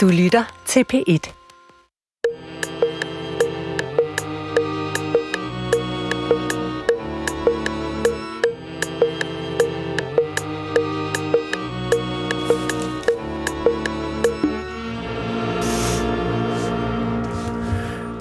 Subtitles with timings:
[0.00, 1.32] Du lytter til P1.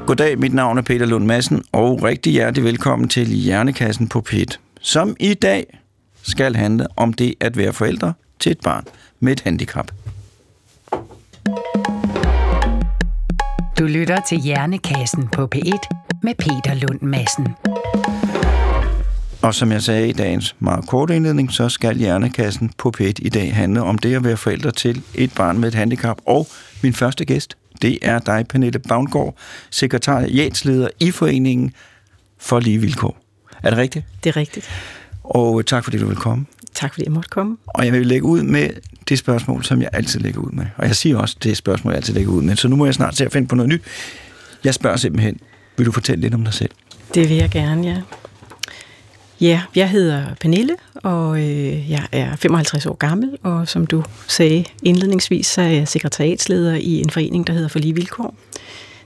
[0.06, 4.58] Goddag, mit navn er Peter Lund Madsen, og rigtig hjertelig velkommen til Hjernekassen på P1,
[4.82, 5.80] som i dag
[6.22, 8.86] skal handle om det at være forældre til et barn
[9.20, 9.92] med et handicap.
[13.80, 15.90] Du lytter til Hjernekassen på P1
[16.24, 17.48] med Peter Lund Madsen.
[19.42, 23.30] Og som jeg sagde i dagens meget korte indledning, så skal Hjernekassen på P1 i
[23.30, 26.18] dag handle om det at være forældre til et barn med et handicap.
[26.26, 26.48] Og
[26.84, 29.38] min første gæst, det er dig, Pernille Bavngård,
[29.70, 31.74] sekretariatsleder i Foreningen
[32.38, 33.18] for Lige Vilkår.
[33.64, 34.06] Er det rigtigt?
[34.24, 34.70] Det er rigtigt.
[35.24, 36.46] Og tak fordi du vil komme.
[36.74, 37.58] Tak fordi jeg måtte komme.
[37.68, 38.70] Og jeg vil lægge ud med
[39.10, 40.66] det spørgsmål, som jeg altid lægger ud med.
[40.78, 42.56] Og jeg siger også, det spørgsmål, jeg altid lægger ud med.
[42.56, 43.82] Så nu må jeg snart til at finde på noget nyt.
[44.64, 45.40] Jeg spørger simpelthen,
[45.78, 46.72] vil du fortælle lidt om dig selv?
[47.16, 48.02] Det vil jeg gerne, ja.
[49.42, 54.66] Ja, jeg hedder Pernille, og øh, jeg er 55 år gammel, og som du sagde
[54.84, 58.36] indledningsvis, så er jeg sekretariatsleder i en forening, der hedder For Lige Vilkår.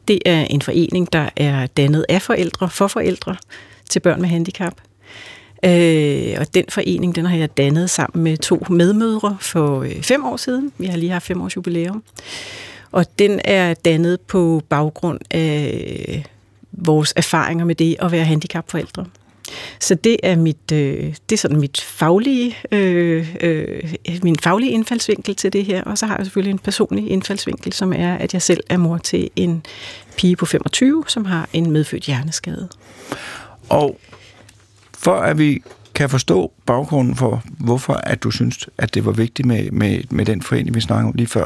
[0.08, 3.36] Det er en forening, der er dannet af forældre, for forældre
[3.90, 4.73] til børn med handicap.
[5.66, 10.25] Øh, og den forening, den har jeg dannet sammen med to medmødre for øh, fem
[10.25, 10.72] år siden.
[10.78, 12.03] Vi har lige haft fem års jubilæum.
[12.92, 16.25] Og den er dannet på baggrund af
[16.72, 19.05] vores erfaringer med det at være handicapforældre.
[19.80, 23.83] Så det er mit, øh, det er sådan mit faglige, øh, øh,
[24.23, 27.94] min faglige indfaldsvinkel til det her, og så har jeg selvfølgelig en personlig indfaldsvinkel, som
[27.94, 29.66] er, at jeg selv er mor til en
[30.17, 32.70] pige på 25, som har en medfødt hjerneskade.
[33.70, 34.00] Og
[35.04, 35.62] for at vi
[35.96, 40.26] kan forstå baggrunden for, hvorfor at du synes, at det var vigtigt med, med, med
[40.26, 41.45] den forening, vi snakkede om lige før,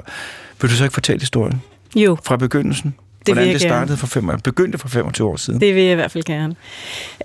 [0.61, 1.61] vil du så ikke fortælle historien?
[1.95, 2.17] Jo.
[2.23, 2.95] Fra begyndelsen?
[3.25, 3.97] Det Hvordan det startede gerne.
[3.97, 5.61] for fem, begyndte for 25 år siden?
[5.61, 6.55] Det vil jeg i hvert fald gerne.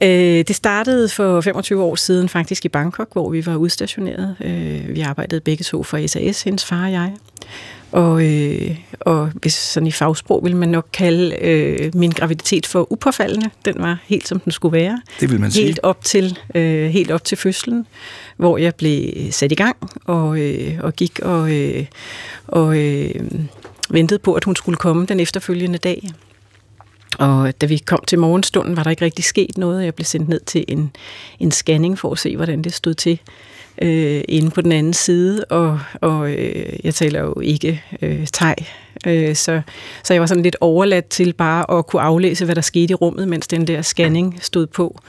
[0.03, 4.37] Øh, det startede for 25 år siden faktisk i Bangkok, hvor vi var udstationeret.
[4.41, 7.13] Øh, vi arbejdede begge to for SAS, hendes far og jeg.
[7.93, 12.93] Og, øh, og hvis sådan i fagsprog vil man nok kalde øh, min graviditet for
[12.93, 13.51] upåfaldende.
[13.65, 15.03] Den var helt som den skulle være.
[15.21, 15.65] Det vil man sige.
[15.65, 17.87] Helt op til, øh, helt op til fødslen,
[18.37, 21.87] hvor jeg blev sat i gang og, øh, og gik og, øh,
[22.47, 23.15] og øh,
[23.91, 26.11] ventede på, at hun skulle komme den efterfølgende dag.
[27.19, 29.85] Og da vi kom til morgenstunden, var der ikke rigtig sket noget.
[29.85, 30.91] Jeg blev sendt ned til en,
[31.41, 33.21] en scanning for at se, hvordan det stod til
[33.83, 35.45] øh, inde på den anden side.
[35.45, 38.55] Og, og øh, jeg taler jo ikke øh, thai,
[39.07, 39.61] øh, så,
[40.05, 42.95] så jeg var sådan lidt overladt til bare at kunne aflæse, hvad der skete i
[42.95, 45.01] rummet, mens den der scanning stod på.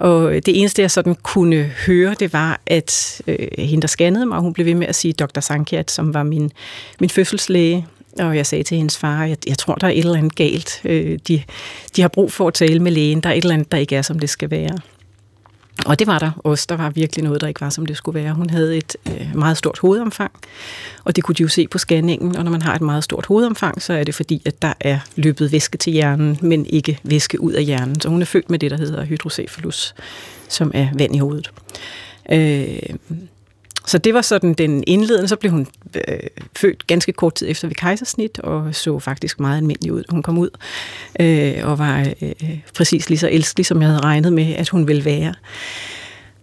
[0.00, 4.40] Og det eneste, jeg sådan kunne høre, det var, at øh, hende, der scannede mig,
[4.40, 5.40] hun blev ved med at sige Dr.
[5.40, 6.50] Sankiat, som var min,
[7.00, 7.86] min fødselslæge.
[8.18, 10.80] Og jeg sagde til hendes far, jeg, jeg tror, der er et eller andet galt.
[10.84, 11.42] Øh, de,
[11.96, 13.20] de har brug for at tale med lægen.
[13.20, 14.78] Der er et eller andet, der ikke er, som det skal være.
[15.86, 16.66] Og det var der også.
[16.68, 18.32] Der var virkelig noget, der ikke var, som det skulle være.
[18.32, 20.32] Hun havde et øh, meget stort hovedomfang,
[21.04, 22.36] og det kunne de jo se på scanningen.
[22.36, 24.98] Og når man har et meget stort hovedomfang, så er det fordi, at der er
[25.16, 28.00] løbet væske til hjernen, men ikke væske ud af hjernen.
[28.00, 29.94] Så hun er født med det, der hedder hydrocephalus,
[30.48, 31.50] som er vand i hovedet.
[32.32, 32.78] Øh,
[33.90, 35.28] så det var sådan den indledende.
[35.28, 36.18] Så blev hun øh,
[36.56, 40.04] født ganske kort tid efter ved kejsersnit, og så faktisk meget almindelig ud.
[40.08, 40.50] Hun kom ud
[41.20, 44.88] øh, og var øh, præcis lige så elskelig, som jeg havde regnet med, at hun
[44.88, 45.34] ville være.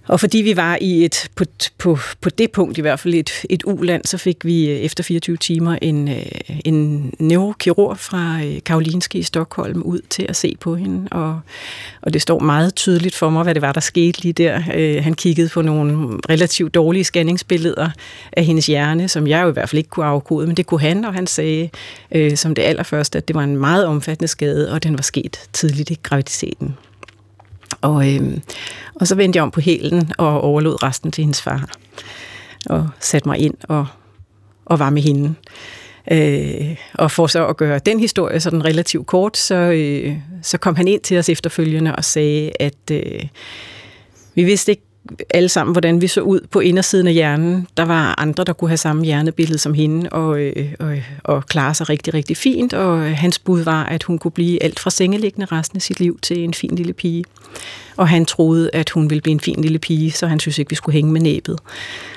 [0.07, 1.43] Og fordi vi var i et, på,
[1.77, 5.03] på, på det punkt i hvert fald et, et uland, så fik vi øh, efter
[5.03, 6.25] 24 timer en, øh,
[6.65, 11.07] en neurokirurg fra øh, Karolinske i Stockholm ud til at se på hende.
[11.11, 11.39] Og,
[12.01, 14.59] og det står meget tydeligt for mig, hvad det var, der skete lige der.
[15.01, 17.89] Han kiggede på nogle relativt dårlige scanningsbilleder
[18.31, 20.81] af hendes hjerne, som jeg jo i hvert fald ikke kunne afkode, men det kunne
[20.81, 21.69] han, og han sagde
[22.11, 25.39] øh, som det allerførste, at det var en meget omfattende skade, og den var sket
[25.53, 26.75] tidligt i graviditeten.
[27.81, 28.37] Og, øh,
[28.95, 31.69] og så vendte jeg om på hælen og overlod resten til hendes far.
[32.65, 33.87] Og satte mig ind og,
[34.65, 35.35] og var med hende.
[36.11, 40.75] Øh, og for så at gøre den historie sådan relativt kort, så, øh, så kom
[40.75, 43.23] han ind til os efterfølgende og sagde, at øh,
[44.35, 44.86] vi vidste ikke
[45.29, 47.67] alle sammen, hvordan vi så ud på indersiden af hjernen.
[47.77, 51.73] Der var andre, der kunne have samme hjernebillede som hende og, øh, og, og klare
[51.73, 52.73] sig rigtig, rigtig fint.
[52.73, 56.19] Og hans bud var, at hun kunne blive alt fra sengeliggende resten af sit liv
[56.21, 57.23] til en fin lille pige.
[57.97, 60.69] Og han troede, at hun ville blive en fin lille pige, så han synes ikke,
[60.69, 61.59] vi skulle hænge med næbet.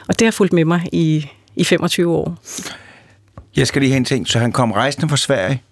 [0.09, 1.27] Og det har fulgt med mig i,
[1.57, 2.39] i 25 år.
[3.57, 4.29] Jeg skal lige have en ting.
[4.29, 5.63] Så han kom rejsende fra Sverige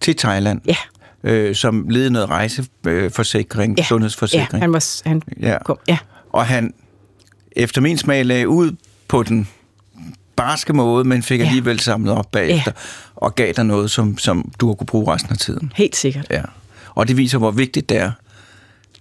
[0.00, 0.60] til Thailand?
[0.66, 0.76] Ja.
[1.24, 3.84] Øh, som led noget rejseforsikring, ja.
[3.84, 4.52] sundhedsforsikring?
[4.52, 5.58] Ja, han, var, han ja.
[5.64, 5.78] kom.
[5.88, 5.98] Ja.
[6.34, 6.74] Og han,
[7.52, 8.76] efter min smag, lagde ud
[9.08, 9.48] på den
[10.36, 11.44] barske måde, men fik Ja.
[11.46, 12.72] alligevel samlet op bagefter,
[13.16, 15.72] og gav dig noget, som, som du har kunne bruge resten af tiden.
[15.76, 16.26] Helt sikkert.
[16.30, 16.42] Ja.
[16.94, 18.12] Og det viser, hvor vigtigt det er,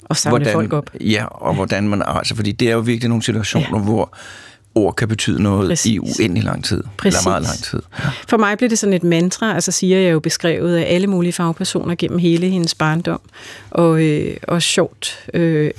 [0.06, 0.90] Og samle folk op.
[1.02, 2.04] Ja, og hvordan man...
[2.06, 3.84] Altså, fordi det er jo virkelig nogle situationer, ja.
[3.84, 4.18] hvor
[4.76, 5.94] ord kan betyde noget Præcis.
[5.94, 6.84] i uendelig lang tid.
[6.98, 7.20] Præcis.
[7.20, 7.80] Eller meget lang tid.
[8.00, 8.10] Ja.
[8.28, 11.34] For mig blev det sådan et mantra, altså siger jeg jo beskrevet af alle mulige
[11.34, 13.22] fagpersoner gennem hele hendes barndom.
[13.70, 15.72] Og, øh, og sjovt øh,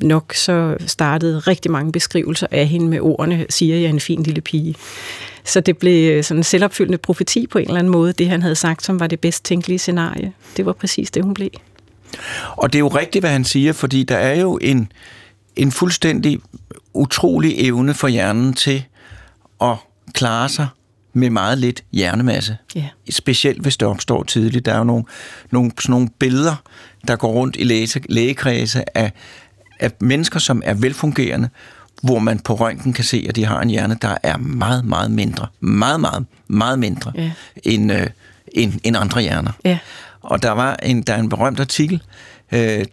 [0.00, 4.40] nok så startede rigtig mange beskrivelser af hende med ordene, siger jeg en fin lille
[4.40, 4.74] pige.
[5.44, 8.54] Så det blev sådan en selvopfyldende profeti på en eller anden måde, det han havde
[8.54, 10.32] sagt, som var det bedst tænkelige scenarie.
[10.56, 11.50] Det var præcis det, hun blev.
[12.56, 14.92] Og det er jo rigtigt, hvad han siger, fordi der er jo en,
[15.56, 16.38] en fuldstændig
[16.94, 18.84] utrolig evne for hjernen til
[19.60, 19.76] at
[20.12, 20.66] klare sig
[21.12, 22.56] med meget lidt hjernemasse.
[22.74, 22.88] Ja.
[23.10, 24.66] Specielt hvis det opstår tidligt.
[24.66, 25.04] Der er jo nogle,
[25.50, 26.62] nogle, sådan nogle billeder,
[27.08, 29.12] der går rundt i læge, lægekredse af,
[29.80, 31.48] af mennesker, som er velfungerende,
[32.02, 35.10] hvor man på røntgen kan se, at de har en hjerne, der er meget, meget
[35.10, 35.46] mindre.
[35.60, 37.30] Meget, meget, meget mindre Ja.
[37.62, 38.06] end, øh,
[38.52, 39.52] end, end andre hjerner.
[39.64, 39.78] Ja.
[40.22, 42.00] Og der var en, der er en berømt artikel, øh,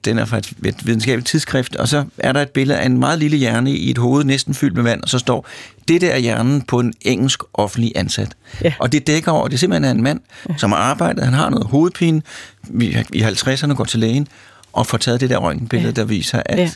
[0.05, 2.97] den er fra et, et videnskabeligt tidsskrift, og så er der et billede af en
[2.97, 5.47] meget lille hjerne i et hoved næsten fyldt med vand, og så står,
[5.87, 8.33] det der er hjernen på en engelsk offentlig ansat.
[8.63, 8.73] Ja.
[8.79, 10.19] Og det dækker over, det er simpelthen en mand,
[10.49, 10.53] ja.
[10.57, 12.21] som har arbejdet, han har noget hovedpine,
[12.81, 14.27] i, i 50'erne går til lægen,
[14.73, 16.01] og får taget det der røntgenbillede, ja.
[16.01, 16.69] der viser, at, Ja.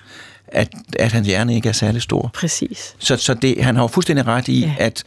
[0.48, 0.69] at,
[1.00, 2.31] at hans hjerne ikke er særlig stor.
[2.33, 2.95] Præcis.
[3.00, 4.75] Så, så det, han har jo fuldstændig ret i, ja.
[4.80, 5.04] at,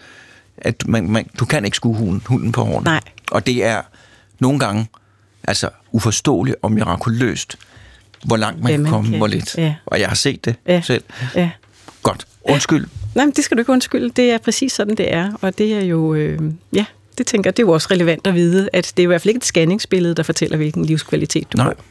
[0.59, 2.85] at man, man, du kan ikke skue hunden, hunden på hårene.
[2.85, 3.01] Nej.
[3.31, 3.81] Og det er
[4.41, 4.87] nogle gange
[5.49, 7.57] altså uforståeligt og mirakuløst,
[8.25, 9.19] hvor langt man Hvad kan komme, kan.
[9.19, 9.55] hvor lidt.
[9.59, 9.75] Ja.
[9.87, 10.81] Og jeg har set det Ja.
[10.81, 11.05] selv.
[11.35, 11.51] Ja.
[12.03, 12.27] Godt.
[12.45, 12.87] Undskyld.
[13.15, 14.11] Nej, men det skal du ikke undskylde.
[14.11, 15.33] Det er præcis sådan, det er.
[15.41, 16.39] Og det er jo, øh,
[16.73, 16.85] ja,
[17.19, 19.29] det tænker det er jo også relevant at vide, at det er i hvert fald
[19.31, 21.67] ikke et scanningsbillede, der fortæller, hvilken livskvalitet du Nej.
[21.67, 21.85] får.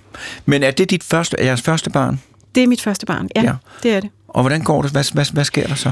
[0.45, 2.21] Men er det dit første, er jeres første barn?
[2.56, 3.48] Det er mit første barn, ja, Ja.
[3.48, 3.56] ja.
[3.83, 4.09] det er det.
[4.27, 4.92] Og hvordan går det?
[4.92, 5.92] Hvad, hvad, hvad sker der så?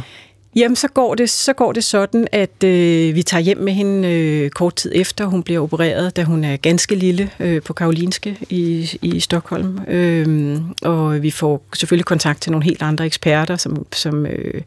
[0.56, 4.08] Jamen, så går det, så går det sådan, at øh, vi tager hjem med hende
[4.08, 5.26] øh, kort tid efter.
[5.26, 9.80] Hun bliver opereret, da hun er ganske lille øh, på Karolinske i, i Stockholm.
[9.88, 14.62] Øh, og vi får selvfølgelig kontakt til nogle helt andre eksperter, som, som, øh,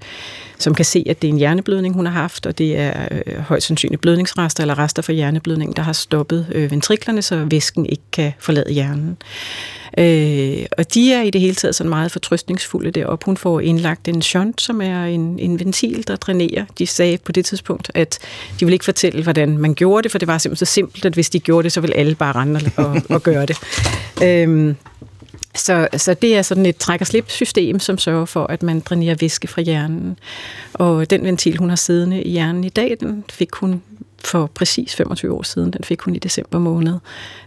[0.58, 3.38] som kan se, at det er en hjerneblødning, hun har haft, og det er øh,
[3.38, 8.05] højst sandsynligt blødningsrester eller rester fra hjerneblødningen, der har stoppet øh, ventriklerne, så væsken ikke
[8.12, 9.17] kan forlade hjernen.
[9.99, 13.25] Øh, og de er i det hele taget sådan meget fortrøstningsfulde deroppe.
[13.25, 16.64] Hun får indlagt en shunt, som er en, en ventil, der drænerer.
[16.79, 18.19] De sagde på det tidspunkt, at
[18.61, 21.14] de ville ikke fortælle, hvordan man gjorde det, for det var simpelthen så simpelt, at
[21.14, 23.56] hvis de gjorde det, så ville alle bare rende og, og, og gøre det.
[24.23, 24.76] Øhm,
[25.55, 29.17] så, så det er sådan et træk- og slip-system, som sørger for, at man drænerer
[29.20, 30.19] væske fra hjernen.
[30.73, 33.82] Og den ventil, hun har siddende i hjernen i dag, den fik hun
[34.25, 35.73] for præcis 25 år siden.
[35.73, 36.99] Den fik hun i december måned.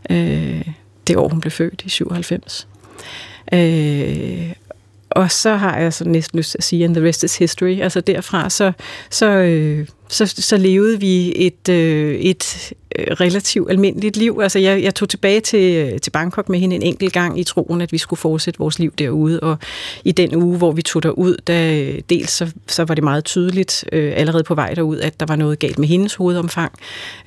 [0.09, 0.67] Øh,
[1.07, 2.67] det år, hun blev født i 97.
[3.53, 4.53] Øh,
[5.09, 7.79] og så har jeg så næsten lyst til at sige, and the rest is history.
[7.81, 8.71] Altså derfra, så,
[9.09, 14.39] så, øh, så, så levede vi et, øh, et øh, relativt almindeligt liv.
[14.43, 17.43] Altså jeg, jeg tog tilbage til, øh, til Bangkok med hende en enkelt gang i
[17.43, 19.39] troen, at vi skulle fortsætte vores liv derude.
[19.39, 19.57] Og
[20.03, 23.85] i den uge, hvor vi tog derud, da, dels så, så var det meget tydeligt
[23.91, 26.71] øh, allerede på vej derud, at der var noget galt med hendes hovedomfang.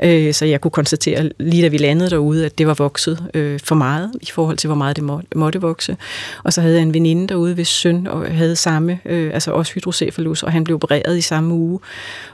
[0.03, 3.61] Øh, så jeg kunne konstatere lige da vi landede derude, at det var vokset øh,
[3.61, 5.97] for meget i forhold til, hvor meget det må, måtte vokse.
[6.45, 9.73] Og så havde jeg en veninde derude, hvis søn og havde samme, øh, altså også
[9.75, 11.81] hydrocephalus, og han blev opereret i samme uge.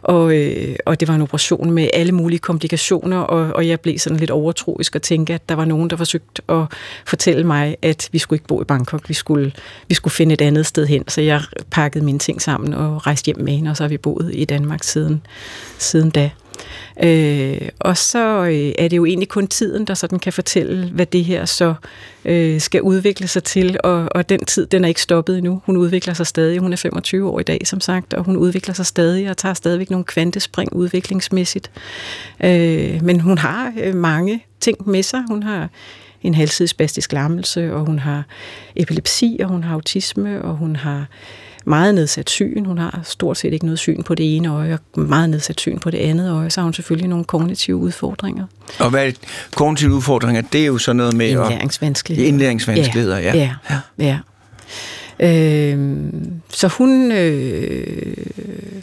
[0.02, 3.99] Og, øh, og det var en operation med alle mulige komplikationer, og, og jeg blev
[3.99, 6.64] sådan lidt overtroisk og tænkte, at der var nogen, der forsøgte at
[7.06, 9.52] fortælle mig, at vi skulle ikke bo i Bangkok, vi skulle,
[9.88, 11.09] vi skulle finde et andet sted hen.
[11.09, 13.99] Så jeg pakkede mine ting sammen og rejste hjem med hende, og så har vi
[13.99, 15.23] boet i Danmark siden,
[15.78, 16.30] siden da.
[17.02, 21.07] Øh, og så øh, er det jo egentlig kun tiden, der sådan kan fortælle, hvad
[21.07, 21.75] det her så
[22.25, 25.62] øh, skal udvikle sig til, og, og den tid, den er ikke stoppet endnu.
[25.64, 26.59] Hun udvikler sig stadig.
[26.59, 29.55] Hun er 25 år i dag, som sagt, og hun udvikler sig stadig og tager
[29.55, 31.71] stadigvæk nogle kvantespring udviklingsmæssigt.
[32.45, 35.23] Øh, men hun har øh, mange ting med sig.
[35.29, 35.69] Hun har
[36.23, 38.25] en halvsidig spastisk lammelse, og hun har
[38.76, 41.07] epilepsi, og hun har autisme, og hun har
[41.64, 42.64] meget nedsat syn.
[42.64, 45.79] Hun har stort set ikke noget syn på det ene øje, og meget nedsat syn
[45.79, 46.50] på det andet øje.
[46.50, 48.45] Så har hun selvfølgelig nogle kognitive udfordringer.
[48.79, 49.19] Og hvad er det?
[49.55, 50.43] kognitive udfordringer?
[50.43, 51.29] Det er jo sådan noget med...
[51.29, 52.29] Indlæringsvanskeligheder.
[52.29, 53.37] Indlæringsvanskeligheder, ja.
[53.37, 53.79] Ja, ja.
[53.99, 54.19] ja.
[55.23, 58.17] Øhm, så hun øh,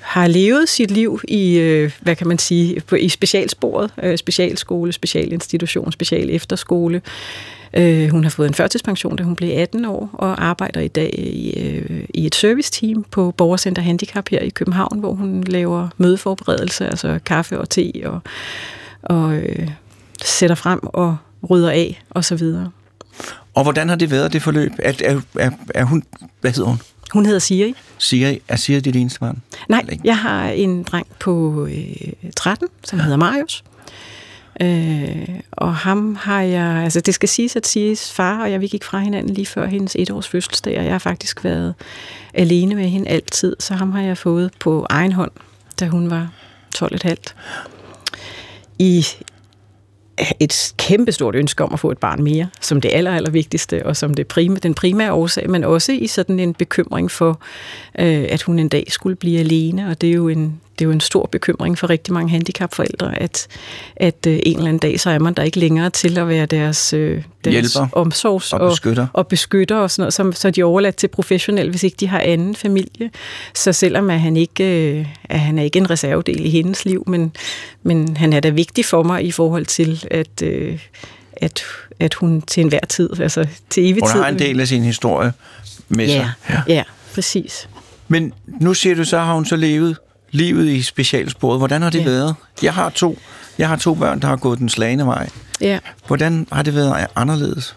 [0.01, 4.93] har levet sit liv i, øh, hvad kan man sige, på, i specialsporet, øh, specialskole,
[4.93, 7.01] specialinstitution, special efterskole.
[7.73, 11.13] Øh, hun har fået en førtidspension, da hun blev 18 år, og arbejder i dag
[11.19, 16.87] i, øh, i et serviceteam på Borgercenter Handicap her i København, hvor hun laver mødeforberedelse,
[16.87, 18.19] altså kaffe og te, og,
[19.03, 19.69] og øh,
[20.23, 21.17] sætter frem og
[21.49, 22.71] rydder af, og så videre.
[23.53, 24.71] Og hvordan har det været, det forløb?
[24.79, 26.03] Er, er, er, er hun...
[26.41, 26.81] Hvad hedder hun?
[27.13, 27.73] Hun hedder Siri.
[27.97, 29.41] Siri, er Siri dit eneste barn?
[29.69, 33.63] Nej, jeg har en dreng på øh, 13, som hedder Marius.
[34.61, 38.67] Øh, og ham har jeg, altså det skal siges, at siges, far og jeg, vi
[38.67, 41.73] gik fra hinanden lige før hendes etårs fødselsdag, og jeg har faktisk været
[42.33, 45.31] alene med hende altid, så ham har jeg fået på egen hånd,
[45.79, 46.31] da hun var
[46.77, 47.15] 12,5.
[48.79, 49.05] I
[50.39, 53.97] et kæmpestort ønske om at få et barn mere, som det aller, aller vigtigste, og
[53.97, 57.41] som det prime, den primære årsag, men også i sådan en bekymring for,
[57.99, 60.87] øh, at hun en dag skulle blive alene, og det er jo en, det er
[60.87, 63.47] jo en stor bekymring for rigtig mange handicapforældre, at,
[63.95, 66.45] at øh, en eller anden dag, så er man der ikke længere til at være
[66.45, 69.07] deres, øh, deres Hjælper omsorgs- og beskytter.
[69.13, 72.07] og, beskytter og sådan noget, så, så er de overladt til professionel, hvis ikke de
[72.07, 73.11] har anden familie.
[73.53, 77.03] Så selvom at han ikke øh, at han er ikke en reservedel i hendes liv,
[77.07, 77.31] men,
[77.83, 80.79] men han er da vigtig for mig i forhold til, at, øh,
[81.33, 81.63] at,
[81.99, 84.19] at hun til enhver tid, altså til evig Hun tid...
[84.19, 85.33] har en del af sin historie
[85.89, 86.31] med sig.
[86.49, 87.69] Ja, ja, præcis.
[88.07, 89.97] Men nu siger du, så har hun så levet
[90.31, 91.59] livet i specialsporet.
[91.59, 92.03] Hvordan har det Ja.
[92.05, 92.35] været?
[92.63, 93.19] Jeg har to.
[93.57, 95.29] Jeg har to børn, der har gået den slagende vej.
[95.61, 95.79] Ja.
[96.07, 97.75] Hvordan har det været anderledes?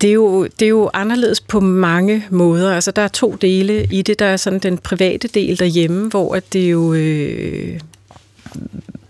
[0.00, 2.74] Det er, jo, det er jo anderledes på mange måder.
[2.74, 4.18] Altså, der er to dele i det.
[4.18, 7.80] Der er sådan den private del derhjemme, hvor at det jo øh,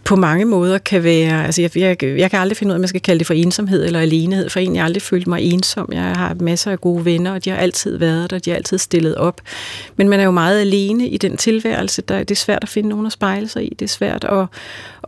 [0.09, 1.45] på mange måder kan være...
[1.45, 3.35] Altså, jeg, jeg, jeg kan aldrig finde ud af, om jeg skal kalde det for
[3.35, 5.89] ensomhed eller alenehed, for egentlig aldrig følt mig ensom.
[5.93, 8.79] Jeg har masser af gode venner, og de har altid været der, de har altid
[8.79, 9.41] stillet op.
[9.97, 12.03] Men man er jo meget alene i den tilværelse.
[12.03, 13.75] Der, det er svært at finde nogen at spejle sig i.
[13.79, 14.47] Det er svært at,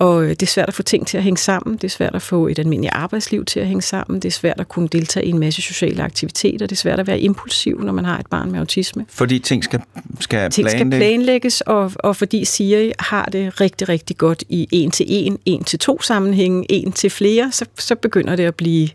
[0.00, 1.76] og det er svært at få ting til at hænge sammen.
[1.76, 4.20] Det er svært at få et almindeligt arbejdsliv til at hænge sammen.
[4.20, 6.66] Det er svært at kunne deltage i en masse sociale aktiviteter.
[6.66, 9.06] Det er svært at være impulsiv, når man har et barn med autisme.
[9.08, 9.80] Fordi ting skal,
[10.20, 10.98] skal Ting skal planlægges.
[10.98, 15.64] planlægges, og, og fordi Siri har det rigtig, rigtig godt i en til en, en
[15.64, 18.88] til to sammenhænge, en til flere, så, så begynder det at blive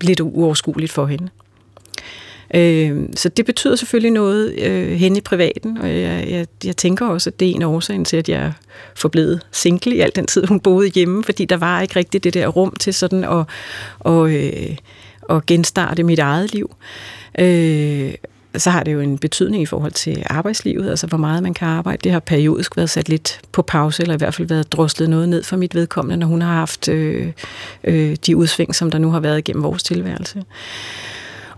[0.00, 1.28] lidt uoverskueligt for hende.
[2.54, 7.06] Øh, så det betyder selvfølgelig noget øh, hen i privaten, og jeg, jeg, jeg tænker
[7.06, 8.52] også, at det er en af årsagen til, at jeg er
[8.94, 12.34] forblevet single i al den tid, hun boede hjemme, fordi der var ikke rigtig det
[12.34, 13.44] der rum til sådan at,
[13.98, 14.76] og, øh,
[15.30, 16.74] at genstarte mit eget liv.
[17.38, 18.14] Øh,
[18.56, 21.68] så har det jo en betydning i forhold til arbejdslivet, altså hvor meget man kan
[21.68, 22.00] arbejde.
[22.04, 25.28] Det har periodisk været sat lidt på pause, eller i hvert fald været droslet noget
[25.28, 27.32] ned for mit vedkommende, når hun har haft øh,
[27.84, 30.42] øh, de udsving, som der nu har været igennem vores tilværelse.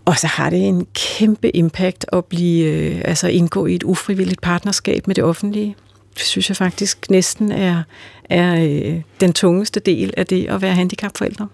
[0.05, 4.41] Og så har det en kæmpe impact at blive, øh, altså indgå i et ufrivilligt
[4.41, 5.77] partnerskab med det offentlige.
[6.15, 7.83] Det synes jeg faktisk næsten er,
[8.25, 11.49] er øh, den tungeste del af det at være handicapforældre.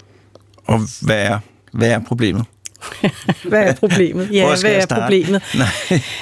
[0.67, 1.39] Og hvad er,
[1.73, 2.45] hvad er problemet?
[3.49, 4.29] Hvad er problemet?
[4.33, 5.01] Ja, Hvor hvad er starte?
[5.03, 5.43] problemet?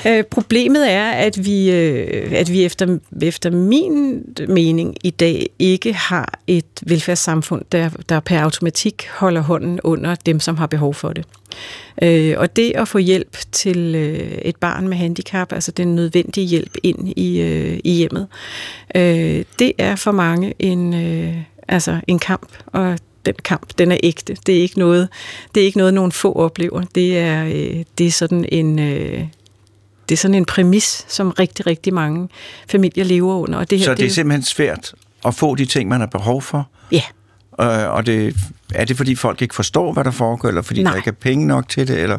[0.06, 0.18] Nej.
[0.18, 5.92] Øh, problemet er, at vi, øh, at vi efter, efter min mening i dag ikke
[5.92, 11.12] har et velfærdssamfund, der, der per automatik holder hånden under dem, som har behov for
[11.12, 11.24] det.
[12.02, 16.46] Øh, og det at få hjælp til øh, et barn med handicap, altså den nødvendige
[16.46, 18.26] hjælp ind i, øh, i hjemmet,
[18.94, 21.34] øh, det er for mange en, øh,
[21.68, 24.37] altså en kamp, og den kamp, den er ægte.
[24.46, 25.08] Det er ikke noget,
[25.54, 26.82] det er ikke noget nogen få oplever.
[26.94, 28.78] Det er, øh, det er sådan en...
[28.78, 29.25] Øh,
[30.08, 32.28] det er sådan en præmis, som rigtig, rigtig mange
[32.68, 33.58] familier lever under.
[33.58, 34.94] Og det her, Så det er jo- simpelthen svært
[35.25, 36.68] at få de ting, man har behov for?
[36.92, 37.02] Ja,
[37.60, 38.37] Øh, og det,
[38.75, 40.90] er det, fordi folk ikke forstår, hvad der foregår, eller fordi Nej.
[40.92, 41.98] der ikke er penge nok til det?
[41.98, 42.18] Eller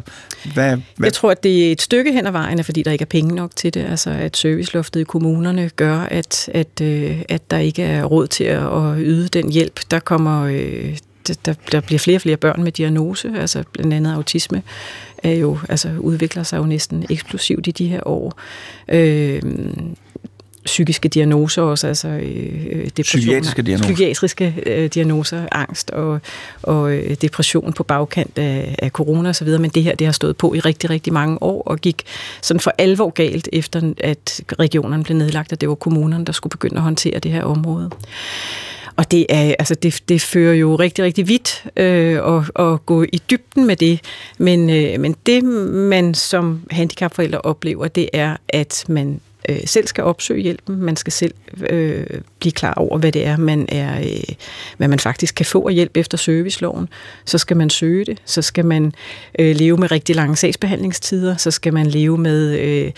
[0.54, 1.06] hvad, hvad?
[1.06, 3.34] Jeg tror, at det er et stykke hen ad vejen, fordi der ikke er penge
[3.34, 3.84] nok til det.
[3.84, 8.44] Altså, at serviceloftet i kommunerne gør, at, at, øh, at der ikke er råd til
[8.44, 8.62] at,
[8.98, 9.80] yde den hjælp.
[9.90, 10.42] Der kommer...
[10.44, 10.96] Øh,
[11.28, 14.62] der- der, der bliver flere og flere børn med diagnose, altså blandt andet autisme,
[15.22, 18.38] er jo, altså udvikler sig jo næsten eksplosivt i de her år.
[18.88, 19.42] Øh,
[20.64, 22.20] psykiske diagnoser også, altså øh,
[22.70, 23.94] øh, depression, Psykiatriske diagnoser.
[23.94, 26.20] psykiatriske øh, diagnoser, angst og,
[26.62, 30.36] og øh, depression på bagkant af, af corona osv., men det her det har stået
[30.36, 32.02] på i rigtig, rigtig mange år og gik
[32.42, 36.50] sådan for alvor galt efter, at regionerne blev nedlagt, og det var kommunerne, der skulle
[36.50, 37.90] begynde at håndtere det her område.
[38.96, 43.02] Og det, er, altså det, det fører jo rigtig, rigtig vidt øh, at, at gå
[43.02, 44.00] i dybden med det.
[44.38, 50.04] Men, øh, men det, man som handicapforældre oplever, det er, at man øh, selv skal
[50.04, 50.76] opsøge hjælpen.
[50.76, 51.34] Man skal selv
[51.70, 52.06] øh,
[52.38, 54.34] blive klar over, hvad det er, man er, øh,
[54.76, 56.88] hvad man faktisk kan få af hjælp efter serviceloven.
[57.24, 58.18] Så skal man søge det.
[58.24, 58.92] Så skal man
[59.38, 61.36] øh, leve med rigtig lange sagsbehandlingstider.
[61.36, 62.92] Så skal man leve med øh,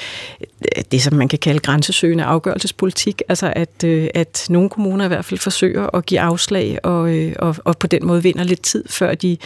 [0.92, 3.22] det, som man kan kalde grænsesøgende afgørelsespolitik.
[3.28, 7.32] Altså at, øh, at nogle kommuner i hvert fald forsøger at give afslag og, øh,
[7.38, 9.36] og, og på den måde vinder lidt tid, før de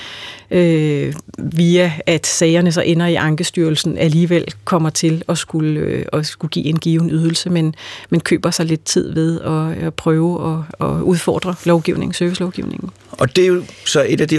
[0.51, 6.27] øh, via at sagerne så ender i Ankestyrelsen alligevel kommer til at skulle, øh, at
[6.27, 7.75] skulle give en given ydelse, men,
[8.11, 12.91] men køber sig lidt tid ved at, at prøve at, at udfordre lovgivningen, servicelovgivningen.
[13.13, 14.37] Og det er jo så et af de,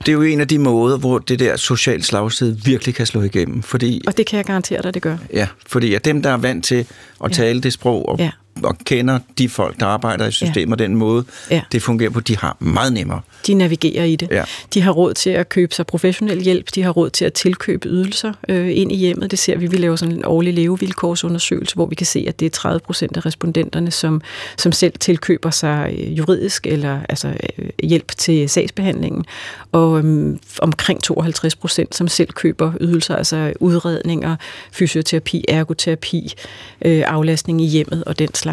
[0.00, 3.22] det er jo en af de måder, hvor det der social slagside virkelig kan slå
[3.22, 3.62] igennem.
[3.62, 5.16] Fordi, og det kan jeg garantere dig, det gør.
[5.32, 6.86] Ja, fordi at dem, der er vant til
[7.24, 8.30] at tale det sprog og, ja.
[8.62, 10.84] Og kender de folk, der arbejder i systemet ja.
[10.84, 11.62] den måde, ja.
[11.72, 13.20] det fungerer på, de har meget nemmere.
[13.46, 14.28] De navigerer i det.
[14.30, 14.44] Ja.
[14.74, 17.88] De har råd til at købe sig professionel hjælp, de har råd til at tilkøbe
[17.88, 19.30] ydelser øh, ind i hjemmet.
[19.30, 22.46] Det ser vi, vi laver sådan en årlig levevilkårsundersøgelse, hvor vi kan se, at det
[22.46, 24.20] er 30 procent af respondenterne, som,
[24.56, 29.24] som selv tilkøber sig øh, juridisk eller altså, øh, hjælp til sagsbehandlingen,
[29.72, 34.36] og øh, omkring 52 procent, som selv køber ydelser, altså udredninger,
[34.72, 36.34] fysioterapi, ergoterapi,
[36.82, 38.45] øh, aflastning i hjemmet og den slags.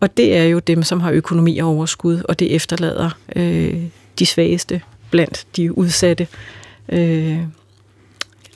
[0.00, 3.82] Og det er jo dem, som har økonomi og overskud, og det efterlader øh,
[4.18, 4.80] de svageste
[5.10, 6.26] blandt de udsatte.
[6.88, 7.38] Øh,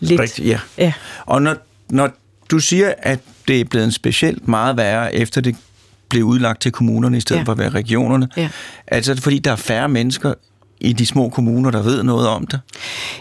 [0.01, 0.21] lidt.
[0.21, 0.61] Rigtigt, ja.
[0.79, 0.93] ja.
[1.27, 1.57] Og når,
[1.89, 2.11] når
[2.51, 5.57] du siger, at det er blevet specielt meget værre, efter det
[6.09, 7.45] blev udlagt til kommunerne i stedet ja.
[7.45, 8.49] for at være regionerne, ja.
[8.87, 10.35] altså fordi, der er færre mennesker
[10.81, 12.61] i de små kommuner, der ved noget om det?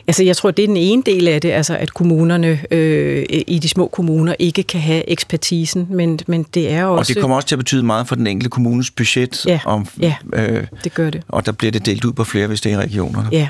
[0.09, 3.59] Altså, jeg tror, det er den ene del af det, altså at kommunerne øh, i
[3.59, 7.11] de små kommuner ikke kan have ekspertisen, men, men det er også...
[7.11, 9.45] Og det kommer også til at betyde meget for den enkelte kommunes budget.
[9.45, 11.21] Ja, om, ja øh, det gør det.
[11.27, 13.29] Og der bliver det delt ud på flere, hvis det er i regionerne.
[13.31, 13.47] Ja.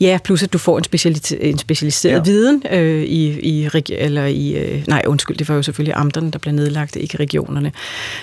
[0.00, 2.22] Ja, plus at du får en, specialis- en specialiseret ja.
[2.22, 6.38] viden øh, i, i, eller i, øh, nej undskyld, det var jo selvfølgelig amterne, der
[6.38, 7.72] blev nedlagt, ikke regionerne.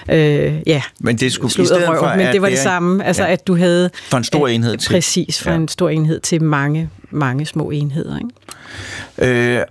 [0.09, 3.05] Øh, ja, men det skulle i stedet røv, for, men det var det, det samme,
[3.05, 3.89] altså ja, at du havde...
[4.09, 4.89] For en stor enhed til.
[4.89, 5.55] Præcis, for ja.
[5.55, 8.17] en stor enhed til mange, mange små enheder.
[8.17, 9.57] Ikke?
[9.57, 9.63] Øh,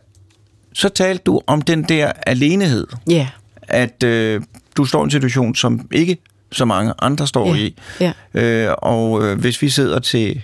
[0.73, 2.87] så talte du om den der alenehed.
[3.09, 3.29] Ja.
[3.63, 4.41] At øh,
[4.77, 6.17] du står i en situation, som ikke
[6.53, 7.61] så mange andre står ja.
[7.61, 7.77] i.
[8.01, 8.13] Ja.
[8.35, 10.43] Øh, og øh, hvis vi sidder til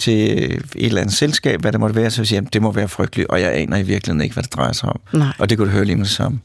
[0.00, 2.88] til et eller andet selskab, hvad det måtte være, så siger jeg, det må være
[2.88, 5.00] frygteligt, og jeg aner i virkeligheden ikke, hvad det drejer sig om.
[5.12, 5.32] Nej.
[5.38, 6.40] Og det kunne du høre lige med det samme.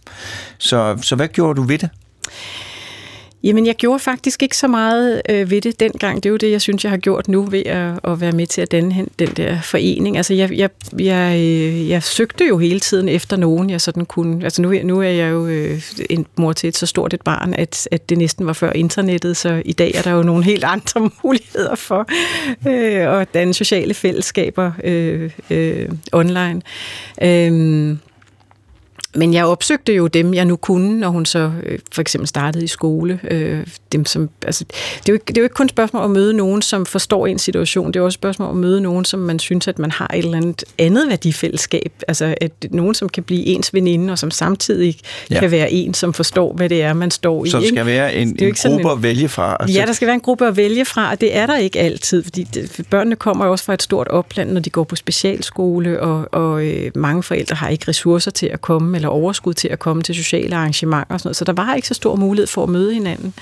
[0.58, 1.90] Så, så hvad gjorde du ved det?
[3.46, 6.24] Jamen, jeg gjorde faktisk ikke så meget øh, ved det dengang.
[6.24, 8.48] Det er jo det, jeg synes, jeg har gjort nu ved at, at være med
[8.48, 10.18] til at danne den der forening.
[10.18, 14.44] Altså, jeg, jeg, jeg, øh, jeg søgte jo hele tiden efter nogen, jeg sådan kunne...
[14.44, 17.54] Altså, nu, nu er jeg jo øh, en mor til et så stort et barn,
[17.54, 20.64] at, at det næsten var før internettet, så i dag er der jo nogle helt
[20.64, 22.06] andre muligheder for
[22.68, 26.62] øh, at danne sociale fællesskaber øh, øh, online.
[27.22, 27.98] Øh,
[29.16, 32.64] men jeg opsøgte jo dem, jeg nu kunne, når hun så øh, for eksempel startede
[32.64, 33.20] i skole.
[33.32, 36.04] Øh, dem, som, altså, det, er jo ikke, det er jo ikke kun et spørgsmål
[36.04, 37.88] at møde nogen, som forstår en situation.
[37.88, 40.26] Det er også et spørgsmål at møde nogen, som man synes, at man har et
[40.26, 41.92] eller andet andet værdifællesskab.
[42.08, 44.98] Altså at nogen, som kan blive ens veninde, og som samtidig
[45.32, 45.40] ja.
[45.40, 47.50] kan være en, som forstår, hvad det er, man står i.
[47.50, 49.58] Så der skal være en, en gruppe en, at vælge fra?
[49.60, 49.80] Altså.
[49.80, 52.24] Ja, der skal være en gruppe at vælge fra, og det er der ikke altid.
[52.24, 56.02] Fordi det, børnene kommer jo også fra et stort opland, når de går på specialskole,
[56.02, 59.80] og, og øh, mange forældre har ikke ressourcer til at komme, eller overskud til at
[59.80, 61.38] komme til sociale arrangementer og sådan noget.
[61.38, 63.34] Så der var ikke så stor mulighed for at møde hinanden.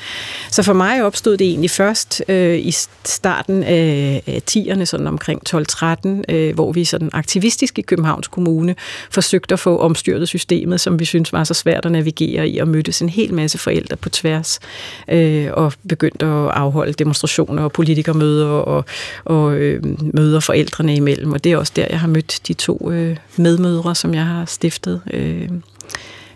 [0.52, 2.72] Så for mig opstod det egentlig først øh, i
[3.06, 8.76] starten af, af 10'erne, sådan omkring 12-13, øh, hvor vi sådan aktivistisk i Københavns Kommune
[9.12, 12.68] forsøgte at få omstyrtet systemet, som vi synes var så svært at navigere i, og
[12.68, 14.60] mødtes en hel masse forældre på tværs,
[15.08, 18.86] øh, og begyndte at afholde demonstrationer og politikermøder og,
[19.26, 21.32] og øh, møder forældrene imellem.
[21.32, 24.46] Og det er også der, jeg har mødt de to øh, medmødre, som jeg har
[24.46, 25.02] stiftet.
[25.14, 25.50] Øh,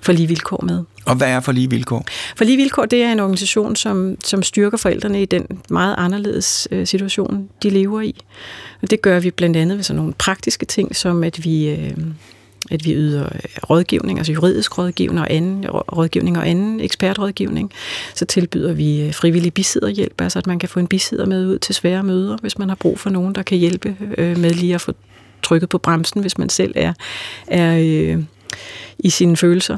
[0.01, 0.83] for lige vilkår med.
[1.05, 2.05] Og hvad er for lige vilkår?
[2.35, 6.67] For lige vilkår, det er en organisation, som, som styrker forældrene i den meget anderledes
[6.71, 8.15] øh, situation, de lever i.
[8.81, 11.69] Og det gør vi blandt andet ved sådan nogle praktiske ting, som at vi...
[11.69, 11.97] Øh,
[12.71, 13.29] at vi yder
[13.69, 17.71] rådgivning, altså juridisk rådgivning og anden, rådgivning og anden ekspertrådgivning.
[18.15, 21.59] Så tilbyder vi øh, frivillig bisidderhjælp, altså at man kan få en bisidder med ud
[21.59, 24.75] til svære møder, hvis man har brug for nogen, der kan hjælpe øh, med lige
[24.75, 24.93] at få
[25.43, 26.93] trykket på bremsen, hvis man selv er,
[27.47, 28.23] er øh,
[28.99, 29.77] i sine følelser.